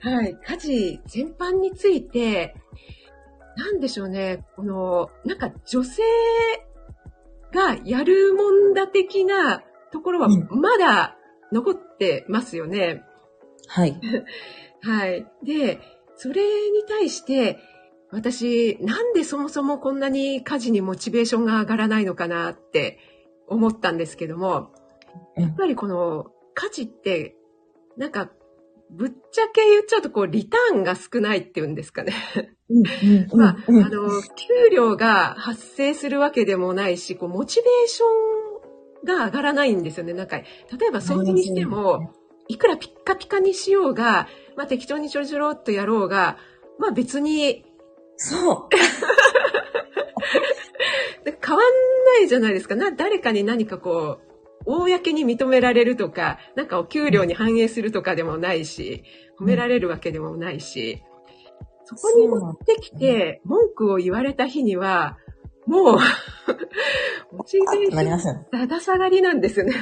[0.00, 2.54] はい、家事全般について、
[3.56, 6.02] なんでしょうね、この、なんか女性
[7.52, 11.16] がやるもんだ的なところはまだ
[11.52, 13.02] 残ってますよね。
[13.66, 13.98] はい。
[14.82, 15.26] はい。
[15.44, 15.80] で、
[16.16, 17.58] それに対して、
[18.10, 22.98] 私、なんでそもそもこんなに家事にモチベーションが上がらないのかなって
[23.48, 24.70] 思ったんですけども、
[25.36, 27.36] やっぱりこの家事って、
[27.96, 28.30] なんか、
[28.90, 32.14] ぶっちゃけ言っちゃうと、こう、リターンが少ないっていうんですかね。
[33.34, 40.12] まあ、あの、給料が発生するわけでもないし、こう、モチベーションが上がらないんですよね。
[40.12, 40.46] なんか、例
[40.88, 42.14] えば掃除にしても、
[42.48, 46.36] いくらピッカピカにしようが、まあ適当にちょろちょろっとやろうが、
[46.78, 47.64] まあ別に、
[48.16, 48.68] そう。
[51.46, 51.66] 変わん
[52.18, 52.76] ないじゃないですか。
[52.76, 54.33] な、誰かに何かこう、
[54.66, 59.04] 公に認められるとか、なんかお給料に反映するとかでもないし、
[59.38, 61.02] 褒められるわけでもないし、
[61.84, 65.18] そこに持ってきて文句を言われた日には、
[65.66, 65.98] もう
[67.32, 69.72] モチベーション、だだ下がりなんですね。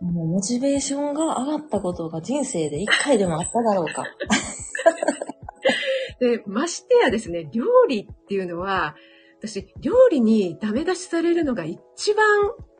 [0.00, 4.04] もうモチベーションが上がったことが人生で一回でもあっただろうか。
[6.18, 8.96] で、ましてやですね、料理っていうのは、
[9.38, 12.26] 私、料理にダメ出しされるのが一番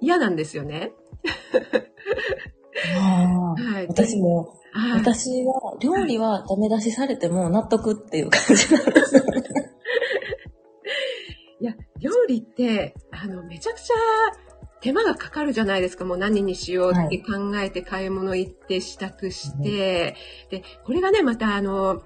[0.03, 0.93] 嫌なんですよね。
[2.95, 9.43] はい、私も、はい、私は、料理はダメ出しされても納得っていう感じなんですよね。
[11.61, 13.95] いや、料理って、あの、めちゃくちゃ
[14.81, 16.05] 手間がかかるじゃないですか。
[16.05, 20.17] もう何にしようって考えて買い物行って支度して、はい、
[20.51, 22.03] で、これがね、またあの、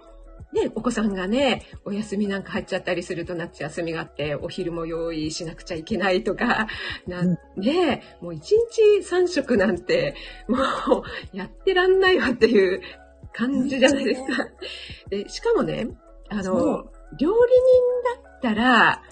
[0.57, 6.67] ね、お子さんがね、お休みなんか入っちゃったりすると夏休みがあって、お昼も用意しなくちゃいけないとか、
[7.07, 10.15] なんで、もう一日三食なんて、
[10.49, 12.81] もうやってらんないわっていう
[13.35, 14.49] 感じじゃないですか。
[15.11, 15.89] で、しかもね、
[16.31, 17.53] あの、料理
[18.43, 19.03] 人だったら、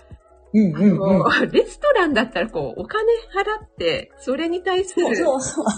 [0.55, 5.07] うんうんうん、 レストランだったらこう、お金払って、それに対する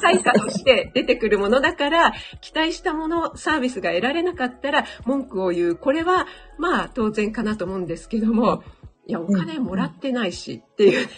[0.02, 2.12] 対価として出てくるものだから、
[2.42, 5.76] 期待したもの、サービスが得られなかったら文句を言う。
[5.76, 6.26] これは、
[6.58, 8.62] まあ当然かなと思うんですけども、
[9.06, 11.08] いや、お金もらってないしっていう、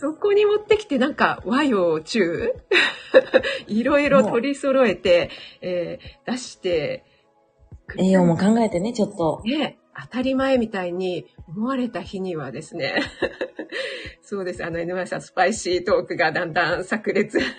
[0.00, 2.54] そこに持ってきてなんか和洋中
[3.66, 5.30] いろいろ取り揃えて、
[5.60, 7.04] えー、出して
[7.96, 9.40] 栄養も考えてね、ちょっと。
[9.44, 9.78] ね。
[10.02, 12.94] 当たり前みたいに思われた日にはですね、
[14.22, 14.64] そうです。
[14.64, 17.38] あの、井上さん、スパイシートークがだんだん炸裂。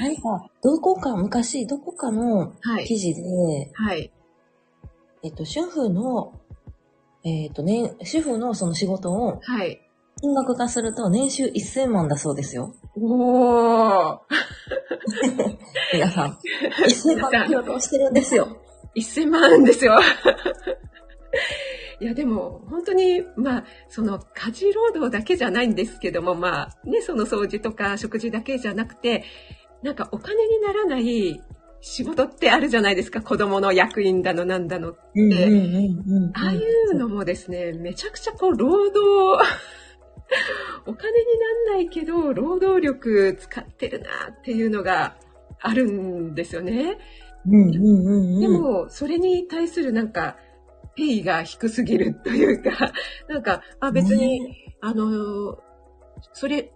[0.00, 2.54] 何か、どこか、昔、どこかの
[2.86, 3.22] 記事で、
[3.74, 4.10] はい。
[5.22, 6.32] えっと、主婦の、
[7.22, 9.86] えっとね、主婦のその仕事を、はい。
[10.20, 12.74] 金額化すると年収1000万だそうですよ。
[12.96, 14.18] おー。
[15.92, 16.38] 皆さん、
[16.88, 18.59] 1000万仕事をしてるんですよ。
[18.96, 19.98] 1000万ですよ。
[22.00, 29.24] いや、でも、本当に、まあ、その、家事労働だけじゃないんですけども、まあ、ね、その掃除とか食事だけじゃなくて、
[29.82, 31.40] なんかお金にならない
[31.80, 33.20] 仕事ってあるじゃないですか。
[33.20, 35.00] 子供の役員だのなんだのって。
[36.34, 36.58] ああい
[36.92, 39.46] うのもですね、めちゃくちゃこう、労働、
[40.86, 45.16] お金になんないけど、労働力使ってるなっていうのが
[45.60, 46.98] あるんですよね。
[47.46, 50.36] でも、それに対するなんか、
[50.94, 52.92] ペイが低すぎるというか、
[53.28, 55.58] なんか、あ、別に、ね、あの、
[56.32, 56.72] それ、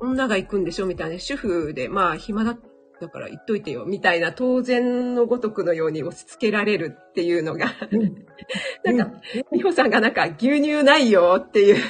[0.00, 2.58] 女が行くんでしょみたいな、主婦で、まあ、暇だ
[3.00, 7.66] だから言っといてよ、みたいな当然のごとくのように押し付けられるっていうのが、
[8.84, 9.12] なんか、
[9.52, 11.76] 美穂さんがなんか牛乳ないよっていう。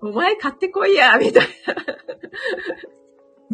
[0.00, 1.74] お前買ってこいや、みたいな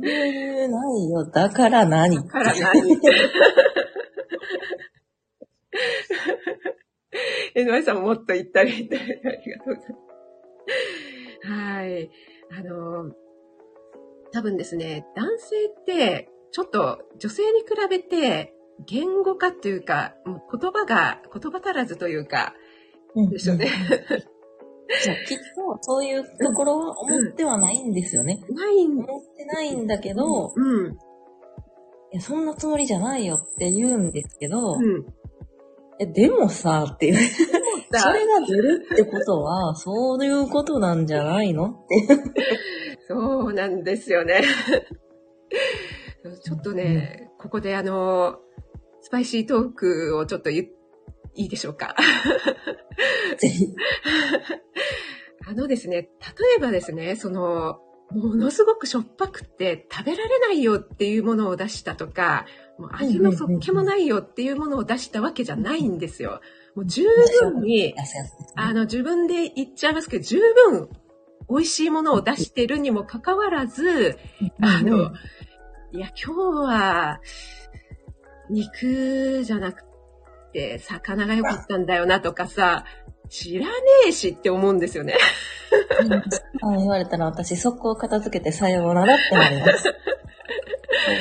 [0.07, 1.25] 牛乳ないよ。
[1.31, 2.17] だから何？
[2.17, 3.01] だから何？
[7.55, 9.97] 江上さんももっと言ったり言ったり、ありがとうございま
[11.43, 11.51] す。
[11.51, 12.11] はい。
[12.51, 13.13] あの、
[14.33, 18.53] 多分ですね、男性って、ちょっと女性に比べて、
[18.87, 22.55] 言語化というか、もう言葉が、言葉足らずというか、
[23.31, 23.71] でしょうね。
[24.09, 24.23] そう、
[25.27, 28.41] きっとそういうところは思ってはないんですよね。
[28.51, 30.93] ないん思ってないんだけど、うん。
[30.93, 30.97] い
[32.13, 35.05] や、そんなつもりじゃないよって言うんですけど、うん。
[35.99, 37.17] え、でもさ、っていう。
[37.17, 42.17] それがずるってことは、そういうことなんじゃないのって。
[43.09, 44.43] そうなんですよね。
[46.43, 48.37] ちょっとね、うん、ここであの、
[49.01, 50.65] スパイシートークをちょっと言
[51.37, 51.95] いいでしょうか？
[53.39, 53.67] ぜひ。
[55.49, 56.09] あのですね、例
[56.57, 57.81] えばですね、その、
[58.11, 62.47] ものすごくしょっぱくて食べられないよっていうものを出したとか、
[62.79, 66.41] もう味もそっけもないよっていうものを出したわけじゃないんですよ。
[66.75, 67.05] もう十
[67.43, 67.95] 分に、
[68.55, 70.39] あの、自分で言っちゃいますけど、十
[70.71, 70.89] 分
[71.49, 74.19] 美味しいものを出してるにもかかわらず、
[74.61, 75.13] あの、
[75.93, 77.21] いや、今日は、
[78.51, 79.83] 肉じゃなく
[80.57, 82.87] て、魚が良かったんだよなとかさ、
[83.29, 83.73] 知らね
[84.07, 85.15] えしって思うんですよね。
[86.63, 89.83] うん、言われたら私、速攻片付けてさようならってなります。
[89.83, 89.93] そう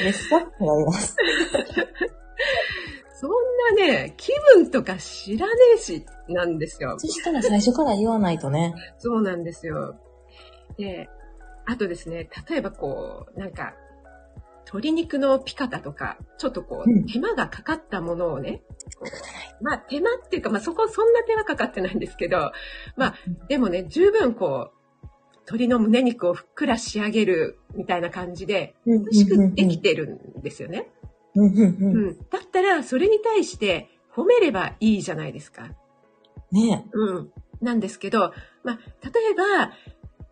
[0.03, 1.17] ですかってなります。
[3.19, 3.31] そん
[3.77, 6.95] なね、気分とか知らねえし、なんですよ。
[6.97, 8.73] そしたら最初から言わないとね。
[8.99, 9.99] そうなんですよ。
[10.77, 11.09] で、
[11.65, 13.73] あとですね、例えばこう、なんか、
[14.79, 18.61] 鶏肉のピカタとか、ちょっとこう、手間がかかったものをね、
[19.61, 22.51] まあ手間っていうか、まあそこそんな手間かかってないんですけど、
[22.95, 23.15] まあ
[23.47, 25.07] でもね、十分こう、
[25.47, 30.89] 鶏の胸肉をふっくら仕上げるみたいな感じで、美味しくできてるんですよね。
[31.35, 32.17] うん。
[32.29, 35.69] だったら、それに対して褒めればいいじゃないですか。
[36.51, 37.31] ねうん。
[37.61, 39.71] なんですけど、まあ、例えば、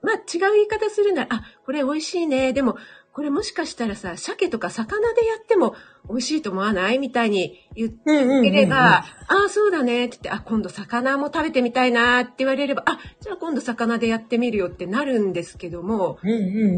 [0.02, 2.54] まあ、違う言い方するなら、あ、これ美味しいね。
[2.54, 2.78] でも、
[3.14, 5.76] これもしかしたらさ、鮭とか魚でやっても
[6.09, 9.05] 美味しいと思わないみたいに言ってれば、あ
[9.45, 10.05] あ、そうだね。
[10.05, 16.18] って言って、あ、今度魚も食べてみたいなって言われれば、あ、じゃあ今度魚でやってみるよってなるんですけども、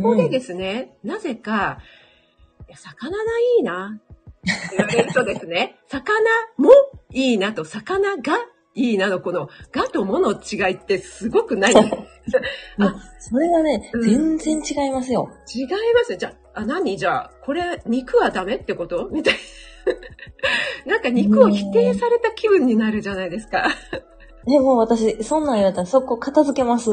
[0.01, 1.79] ここでですね、なぜか、
[2.67, 3.23] いや魚が
[3.57, 6.03] いいなって言われるとですね、魚
[6.57, 6.69] も
[7.13, 8.33] いいなと、魚が
[8.75, 11.73] いいなの、この、がともの違いってすごくない？
[11.75, 15.29] あ、それはね、うん、全然違いますよ。
[15.53, 16.97] 違いますじゃあ、あ、何？
[16.97, 19.07] じゃあ、これ、肉はダメってこと？
[19.11, 19.33] みたい
[20.85, 20.91] な。
[20.93, 23.67] なんか肉を否定された気分になるじゃないですか。
[24.45, 26.89] でも私、そんなん言われたらそこ片付けます。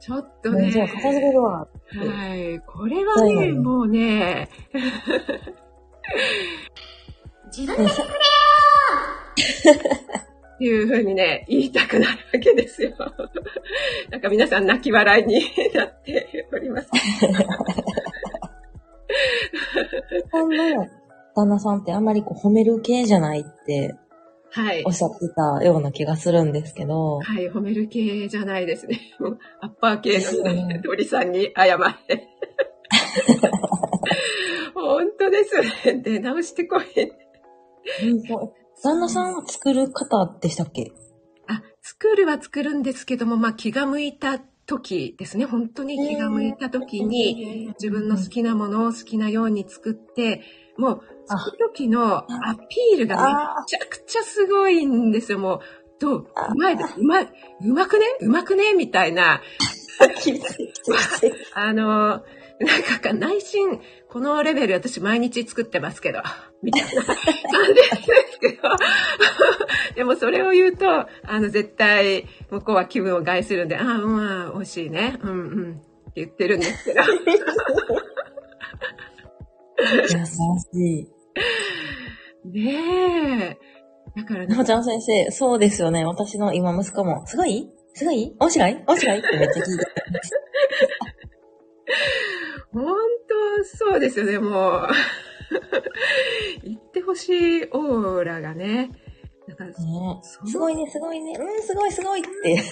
[0.00, 0.70] ちょっとね。
[0.70, 1.58] じゃあ片付けるわ。
[1.60, 2.58] はい。
[2.60, 4.48] これはね、もうね、
[7.56, 8.20] 自分でしてくれよ
[10.54, 12.94] っていうふうにね、言いたくなるわけですよ。
[14.10, 15.40] なんか皆さん泣き笑いに
[15.74, 16.90] なっております。
[20.30, 20.88] そんな
[21.34, 23.94] 旦那さんってあんまりこう褒める系じゃないって
[24.52, 24.82] はい。
[24.84, 27.20] おっしゃってたような気がするんですけど。
[27.20, 29.00] はい、褒める系じゃないですね。
[29.60, 32.28] アッパー系の、ね、鳥さんに謝って。
[34.74, 35.60] 本当です
[35.92, 36.02] ね。
[36.02, 36.82] 出直してこい。
[38.82, 40.92] 旦那さんは作る方でしたっけ？
[41.48, 45.44] あ、作るは作るんですけども、まあ気が向いた時ですね。
[45.46, 50.42] 本当に気が向いた時に、自分の好きなものを好きなように作って、
[50.78, 55.38] もう、作る時のアピールがめちゃくちゃすごいんですよ。
[55.38, 55.60] もう、
[55.98, 57.28] どううまい、うまい、
[57.62, 58.06] うまくね？
[58.20, 58.72] うまくね？
[58.74, 59.42] みたいな。
[61.54, 62.22] あの、
[62.60, 66.20] なんか内心、このレベル私毎日作ってますけど、
[66.62, 67.16] みたいな感
[67.68, 67.82] じで
[68.32, 68.62] すけど、
[69.94, 75.34] でもそれを言うと、あの絶対向こうは気分を害するんで、ああ、まあ、美味しいね、うんう
[75.68, 75.72] ん
[76.10, 77.02] って言ってるんですけど。
[80.02, 80.18] 優し
[80.74, 81.08] い。
[82.48, 83.58] ねえ。
[84.16, 84.46] だからね。
[84.54, 86.04] なおちゃん先生、そうですよね。
[86.04, 87.70] 私の今息子も、すごい？
[87.94, 88.34] すごい？
[88.40, 88.82] 面白い？
[88.88, 89.18] 面白い？
[89.18, 90.39] ってめっちゃ聞いて本
[93.90, 94.88] そうですよね、もう。
[96.62, 98.92] 言ってほしいオーラがね。
[99.48, 99.76] だから、ね、
[100.22, 102.62] すごいね、すごいね、うん、すごいすごいって。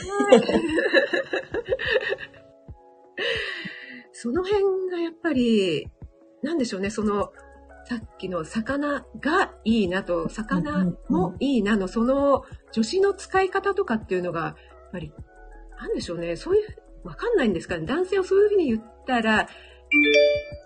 [4.12, 5.88] その辺がやっぱり、
[6.42, 7.32] なんでしょうね、その、
[7.84, 15.12] さっきの魚がいいなと、魚もいいなの、その助詞の使い方とかっていうのが、やっぱり、
[15.80, 17.86] なんでしょうね、そういう、わかんないんですかね。
[17.86, 19.48] 男性をそういうふうに言ったら、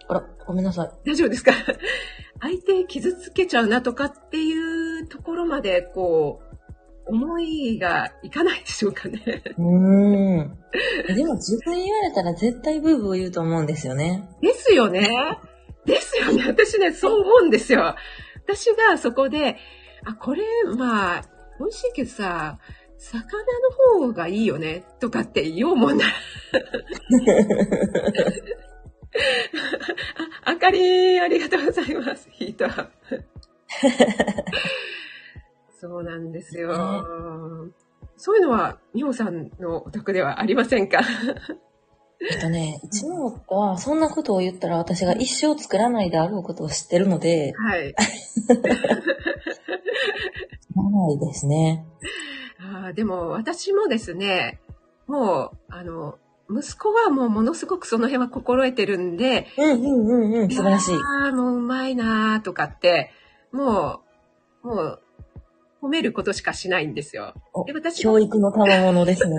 [0.09, 0.91] あら、ごめんなさい。
[1.11, 1.53] 大丈夫ですか？
[2.41, 6.47] 相手傷つけちゃうなとかっていうところまで、こう、
[7.07, 9.43] 思いがいかないでしょうかね。
[9.59, 10.59] うん。
[11.15, 14.29] でも自分言われたら絶対ブーブー言うと思うんですよね。
[14.41, 15.09] ですよね。
[15.85, 16.45] ですよね。
[16.47, 17.97] 私ね、そう思うんですよ。
[18.45, 19.57] 私がそこで、
[20.05, 20.43] あ、これ、
[20.77, 21.23] まあ、
[21.59, 22.59] 美味しいけどさ、
[22.99, 23.23] 魚
[23.99, 26.13] の方がいいよね、とかって言おうもんなら。
[30.45, 32.29] あ、あかりありがとうございます。
[32.31, 33.25] ヒートアップ。
[35.81, 36.69] そうなんですよ。
[36.71, 36.77] ね、
[38.17, 41.01] そういうのは、美穂さんのお宅ではありませんか？
[42.31, 47.93] えっとね、うちの夫は、そんなことを言ったら私が一生作らないであろうことを知ってるので、はい。
[47.95, 48.49] 知
[50.77, 51.85] らないですね。
[52.61, 54.61] あでも私もですね、
[55.09, 56.17] もう、あの、
[56.61, 60.95] 息子はもうものすごくその辺は心得てるんで、うんうんうんうん、素晴らしい。
[60.95, 63.11] ああ、もううまいなーとかって、
[63.53, 64.01] も
[64.65, 65.01] う、もう、
[65.83, 67.35] 褒めることしかしないんですよ。
[67.67, 69.37] で私教育の賜物ですね。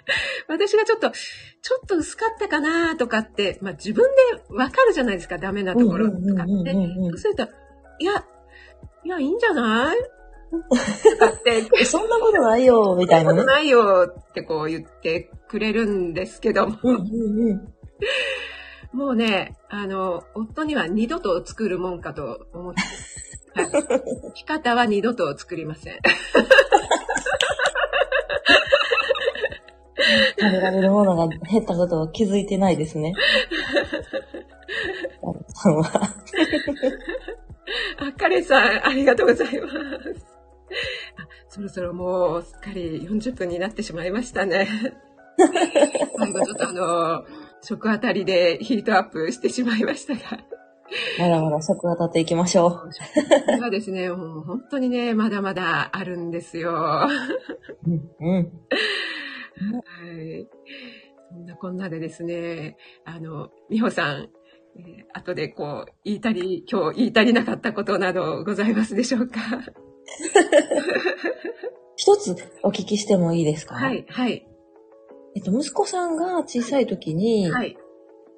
[0.46, 6.72] 私がちょっと、ちょっと薄かったかなとかって、まあ自分でわかるじゃないですか、ダメなところとかって。
[6.74, 7.48] そうすると、
[7.98, 8.24] いや、
[9.04, 9.96] いや、いいんじゃない？
[10.50, 10.58] と
[11.18, 13.38] かって、 そんなことないよ、みたいな、ね。
[13.40, 16.78] そんなことないよってこう言ってくれるんですけども。
[16.82, 22.82] うんうんうん、もうね、あの、夫には二度と作るもんかと思って。
[23.60, 23.70] はい。
[23.70, 25.98] 生き方は二度と作りません。
[30.38, 33.14] 食べられるものが減ったことは気づいてないですね。
[37.98, 40.35] あ、カレンさん、ありがとうございます。
[41.18, 44.68] あそろそろもうすっかり40分になってしまいましたね。
[46.18, 47.24] 最後ちょっとあの、
[47.62, 50.44] 食あたりでヒートアップしてしまいましたが。
[51.18, 52.70] まだまだ食当たっていきましょう。
[52.70, 57.08] これはですね、もう本当にね、まだまだあるんですよ。
[57.86, 58.52] うん、うん。
[59.56, 60.48] はい。
[61.30, 64.28] そんなこんなでですね、あの、美穂さん、
[64.78, 69.40] えー、後でこう、言いたり、今日言い足りなかったことなどございますでしょうか？
[71.96, 73.74] 一つお聞きしてもいいですか？
[73.74, 74.46] はい、はい。
[75.34, 77.76] えっと、息子さんが小さい時に、はい。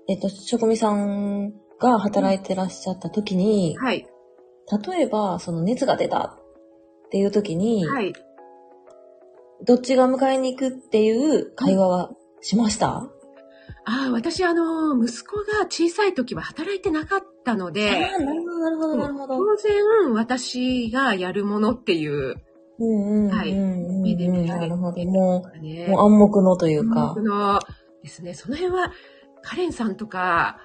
[0.08, 4.06] えっと、職味さんが働いてらっしゃった時に、はい。
[4.86, 6.38] 例えば、その熱が出た
[7.06, 8.12] っていう時に、はい。
[9.64, 12.10] どっちが迎えに行くっていう会話は
[12.40, 13.08] しました、
[13.88, 19.36] ああ、私、あの、息子が小さい時は働いてなかったので、なるほど、なるほど、なるほど。
[19.38, 22.34] 当然、私がやるものっていう、
[23.30, 23.54] はい。
[23.54, 25.04] 目で見られて、なるほど。
[25.06, 27.00] もう、ね、もう暗黙のというか。
[27.00, 27.60] 暗黙の
[28.02, 28.34] ですね。
[28.34, 28.92] その辺は、
[29.42, 30.58] カレンさんとか、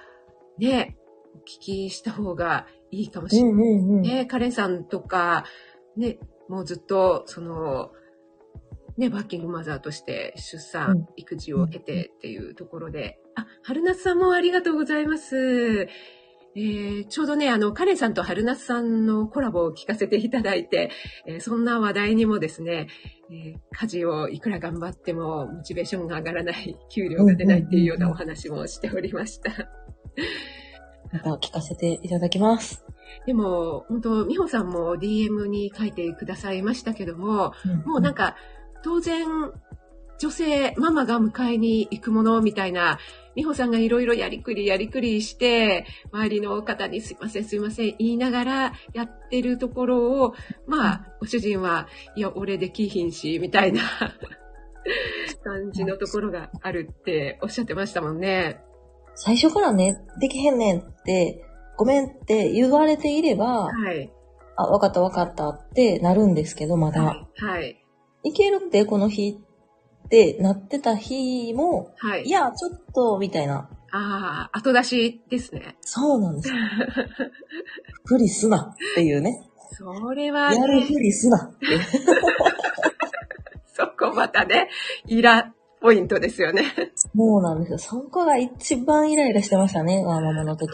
[0.58, 0.98] ね、
[1.34, 4.26] お聞きした方がいいかもしれない。
[4.28, 5.44] カレンさんとか、
[5.96, 6.18] ね、
[6.48, 7.90] もうずっと、その、
[8.96, 15.88] ね、ワーキングマザーとして出産、育児を経てっていうところで、あ、春夏さんもありがとうございます。
[16.56, 20.90] えー、ちょうどね、あの、カレンさんと春夏さんのコラボを聞かせていただいて、
[21.26, 22.86] えー、そんな話題にもですね、
[23.30, 29.50] えー、家事をいくら頑張ってもモチベーションが上がらない、給料が出ないっていうようなお話もしておりました。
[31.12, 32.84] また聞かせていただきます。
[33.26, 38.36] でも、本当美穂さんも DM に書いてくださいましたけども、うんうん、もうなんか、
[38.84, 39.26] 当然、
[40.18, 42.98] 女性、ママが迎えに行くものみたいな、
[43.34, 50.34] 美穂さんがいろいろやりくりやりくりして、周りの方にすいませんすいません言いながらやってるところを、
[50.66, 53.80] まあ、ご主人は、いや、俺できひんし、みたいな
[55.42, 58.60] 感じのところがあるっておっしゃってましたもんね。
[59.14, 61.42] 最初からね、できへんねんって、
[61.78, 64.12] ごめんって言われていれば、はい。
[64.56, 67.02] あ、わかったわかったってなるんですけど、まだ。
[67.02, 67.26] はい。
[67.36, 67.83] はい
[68.24, 69.38] いけるってこの日
[70.06, 72.24] ってなってた日も、はい。
[72.24, 73.68] いや、ちょっと、みたいな。
[73.92, 75.76] ああ、後出しですね。
[75.80, 76.54] そうなんですよ。
[78.04, 79.48] ふりすなっていうね。
[79.72, 81.66] それは、ね、やるふりすなって。
[83.74, 84.68] そこまたね、
[85.06, 86.64] イラポイントですよね。
[86.96, 87.78] そうなんですよ。
[87.78, 90.72] そこが一番イライラしてましたね、ワーママの時。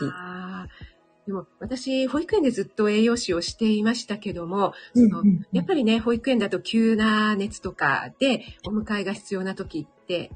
[1.31, 5.23] でも私、保育園でずっと栄養士をしていましたけども、その
[5.53, 10.33] やっぱりね、保育園だと急な熱とかでお迎えが必要な時って、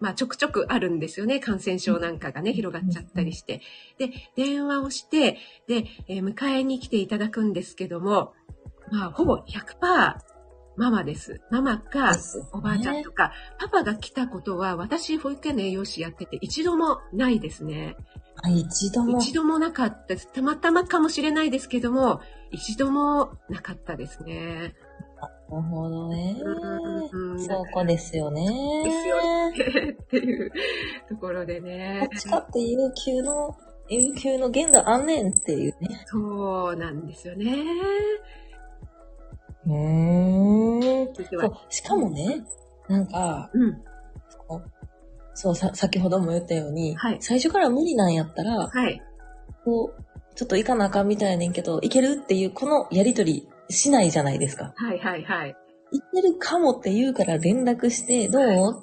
[0.00, 1.38] まあちょくちょくあるんですよね。
[1.38, 3.60] 感染症なんかがね、広がっちゃったりして。
[3.98, 5.36] で、電話をして、
[5.66, 8.32] で、えー、迎えに来ていただくんですけども、
[8.90, 10.16] まあほぼ100%
[10.78, 11.40] ママです。
[11.50, 12.12] ママか、
[12.52, 17.96] おばあちゃんとか、パパが来たことは、私、保育園の栄養士やってて一度もないですね。
[18.42, 20.32] あ、一度も一度もなかったです。
[20.32, 22.20] たまたまかもしれないですけども、
[22.52, 24.76] 一度もなかったですね。
[25.50, 26.36] なるほどね。
[27.38, 28.44] そうこですよね。
[28.84, 29.20] ですよ
[29.50, 29.90] ね。
[30.00, 30.52] っていう
[31.08, 32.08] ところでね。
[32.08, 33.56] どっちかって有給の、
[33.88, 36.04] 有給の限度あんねんっていうね。
[36.06, 37.64] そうなんですよね。
[39.66, 39.74] うー
[41.04, 41.14] ん。
[41.14, 42.44] そう、しかもね、
[42.88, 43.82] なんか、うん。
[45.34, 49.00] そう、さ、先ほども言ったように、はい、最初から無理なんやったら、はい。
[49.64, 50.02] こう、
[50.34, 54.72] ちょっと行かなあかんみたいやねんけど、行けるっていう、このやりとりしないじゃないですか。
[54.76, 55.56] はいはいはい。
[55.92, 58.82] 行けるかもって言うから連絡して、どう、は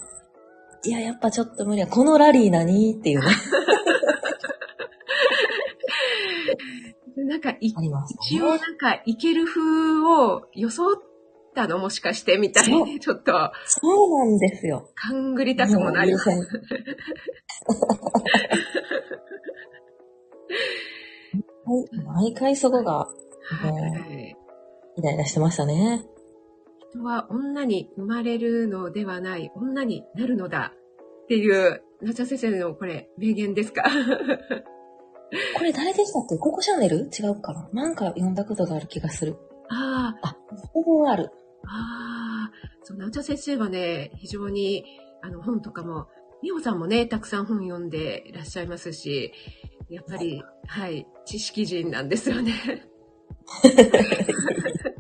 [0.86, 1.88] い、いや、やっぱちょっと無理や。
[1.88, 2.93] このラリー何？
[2.93, 3.28] っていうね。
[7.26, 7.76] なんか、一
[8.41, 9.61] 応なんか、いける風
[10.05, 10.95] を装っ
[11.63, 11.79] ったの？
[11.79, 13.31] もしかしてみたいに、ちょっと。
[13.65, 14.89] そうなんですよ。
[14.95, 16.29] 勘ぐりたくもなります。
[22.05, 23.07] 毎回そこが、
[24.07, 24.35] ね、
[24.97, 26.03] イライラしてましたね。
[26.91, 30.73] 人は女に生まれるのではない、女になるのだ
[31.23, 33.83] っていう、夏田先生のこれ、名言ですか？
[35.57, 36.37] これ誰でしたっけ？
[36.37, 39.35] ココシャネル違うかななんか読んだことがある気がする。
[39.69, 40.27] ああ。
[40.29, 40.37] あ、
[40.71, 41.31] ほぼある。
[41.68, 42.51] ああ。
[42.84, 44.86] そう、夏田先生はね、非常に、
[45.22, 46.07] あの、本とかも、
[46.41, 49.34] 美穂さんもね、たくさん本読んでいらっしゃいますし、
[49.89, 52.53] やっぱり、はい、知識人なんですよね。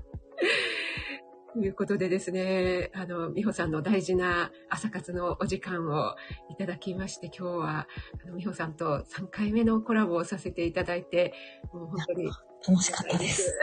[1.53, 6.15] ということでですね、あの、美穂さんの大事な朝活のお時間を
[6.49, 7.87] いただきまして、今日は、
[8.23, 11.33] あの、美穂さんと3回目のコラボをさせていただいて、
[11.71, 12.29] もう本当に。
[12.67, 13.53] 楽しかったです。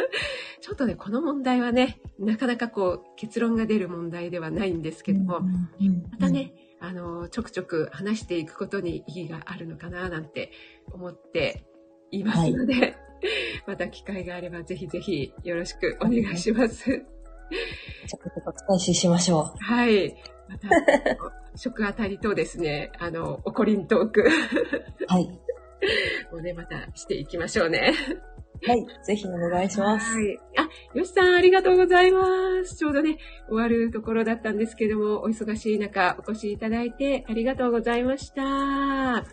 [0.60, 10.50] ちょっとね、この問題はね、なかなかこう、結論が出る問題ではないんですけども、またね、あの、ちょくちょく話していくことに意義があるのかな、なんて
[10.92, 11.64] 思って
[12.10, 12.96] いますので、はい、
[13.66, 16.84] また機会があればぜひぜひよろしくお願いします。
[16.84, 19.64] ちょっと開始しましょう。
[19.64, 20.16] はい。
[20.48, 20.68] また、
[21.56, 24.28] 食あたりとですね、あの、おこりんトーク。
[25.08, 25.26] はい。
[26.32, 27.92] もうね、またしていきましょうね。
[28.64, 28.86] はい。
[29.04, 30.14] ぜひお願いします。
[30.14, 30.38] はい。
[30.56, 32.76] あ、よしさん、ありがとうございます。
[32.76, 38.42] ちょうどね、終わるところだったんですけども、お忙しい中、お越しいただいてありがとうございました。
[38.42, 39.30] ありがと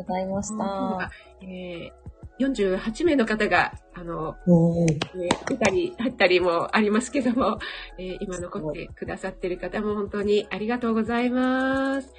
[0.00, 1.10] うございました。
[1.42, 2.04] えー、
[2.38, 7.58] 48名の方が、あの、えー、出たり、入ったりもありますけども、
[7.98, 12.12] えー、今残ってくださってる方も本当にありがとうございます。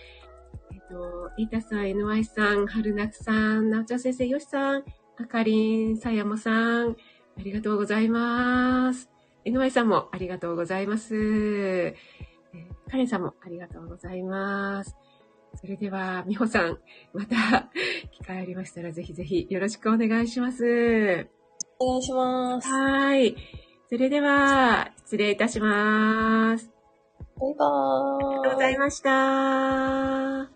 [0.72, 4.86] えっ、ー、と、イータさん、NY さん、春夏さん、なおちゃん先生、よしさん、
[5.18, 6.90] あかりん、さやもさん、
[7.38, 9.10] ありがとうございます。
[9.46, 11.16] えのまさんもありがとうございます。
[11.16, 11.96] え
[12.90, 14.96] カレンさんもありがとうございます。
[15.56, 16.80] それでは、みほさん、
[17.14, 17.70] また、
[18.12, 21.28] 機会ありましたら、ぜひぜひよろしくお願いします。
[21.80, 22.70] お願いします。
[22.70, 23.36] はい。
[23.90, 26.72] それでは、失礼いたします。
[27.40, 28.28] バイバーイ。
[28.28, 30.55] ありがとうございました。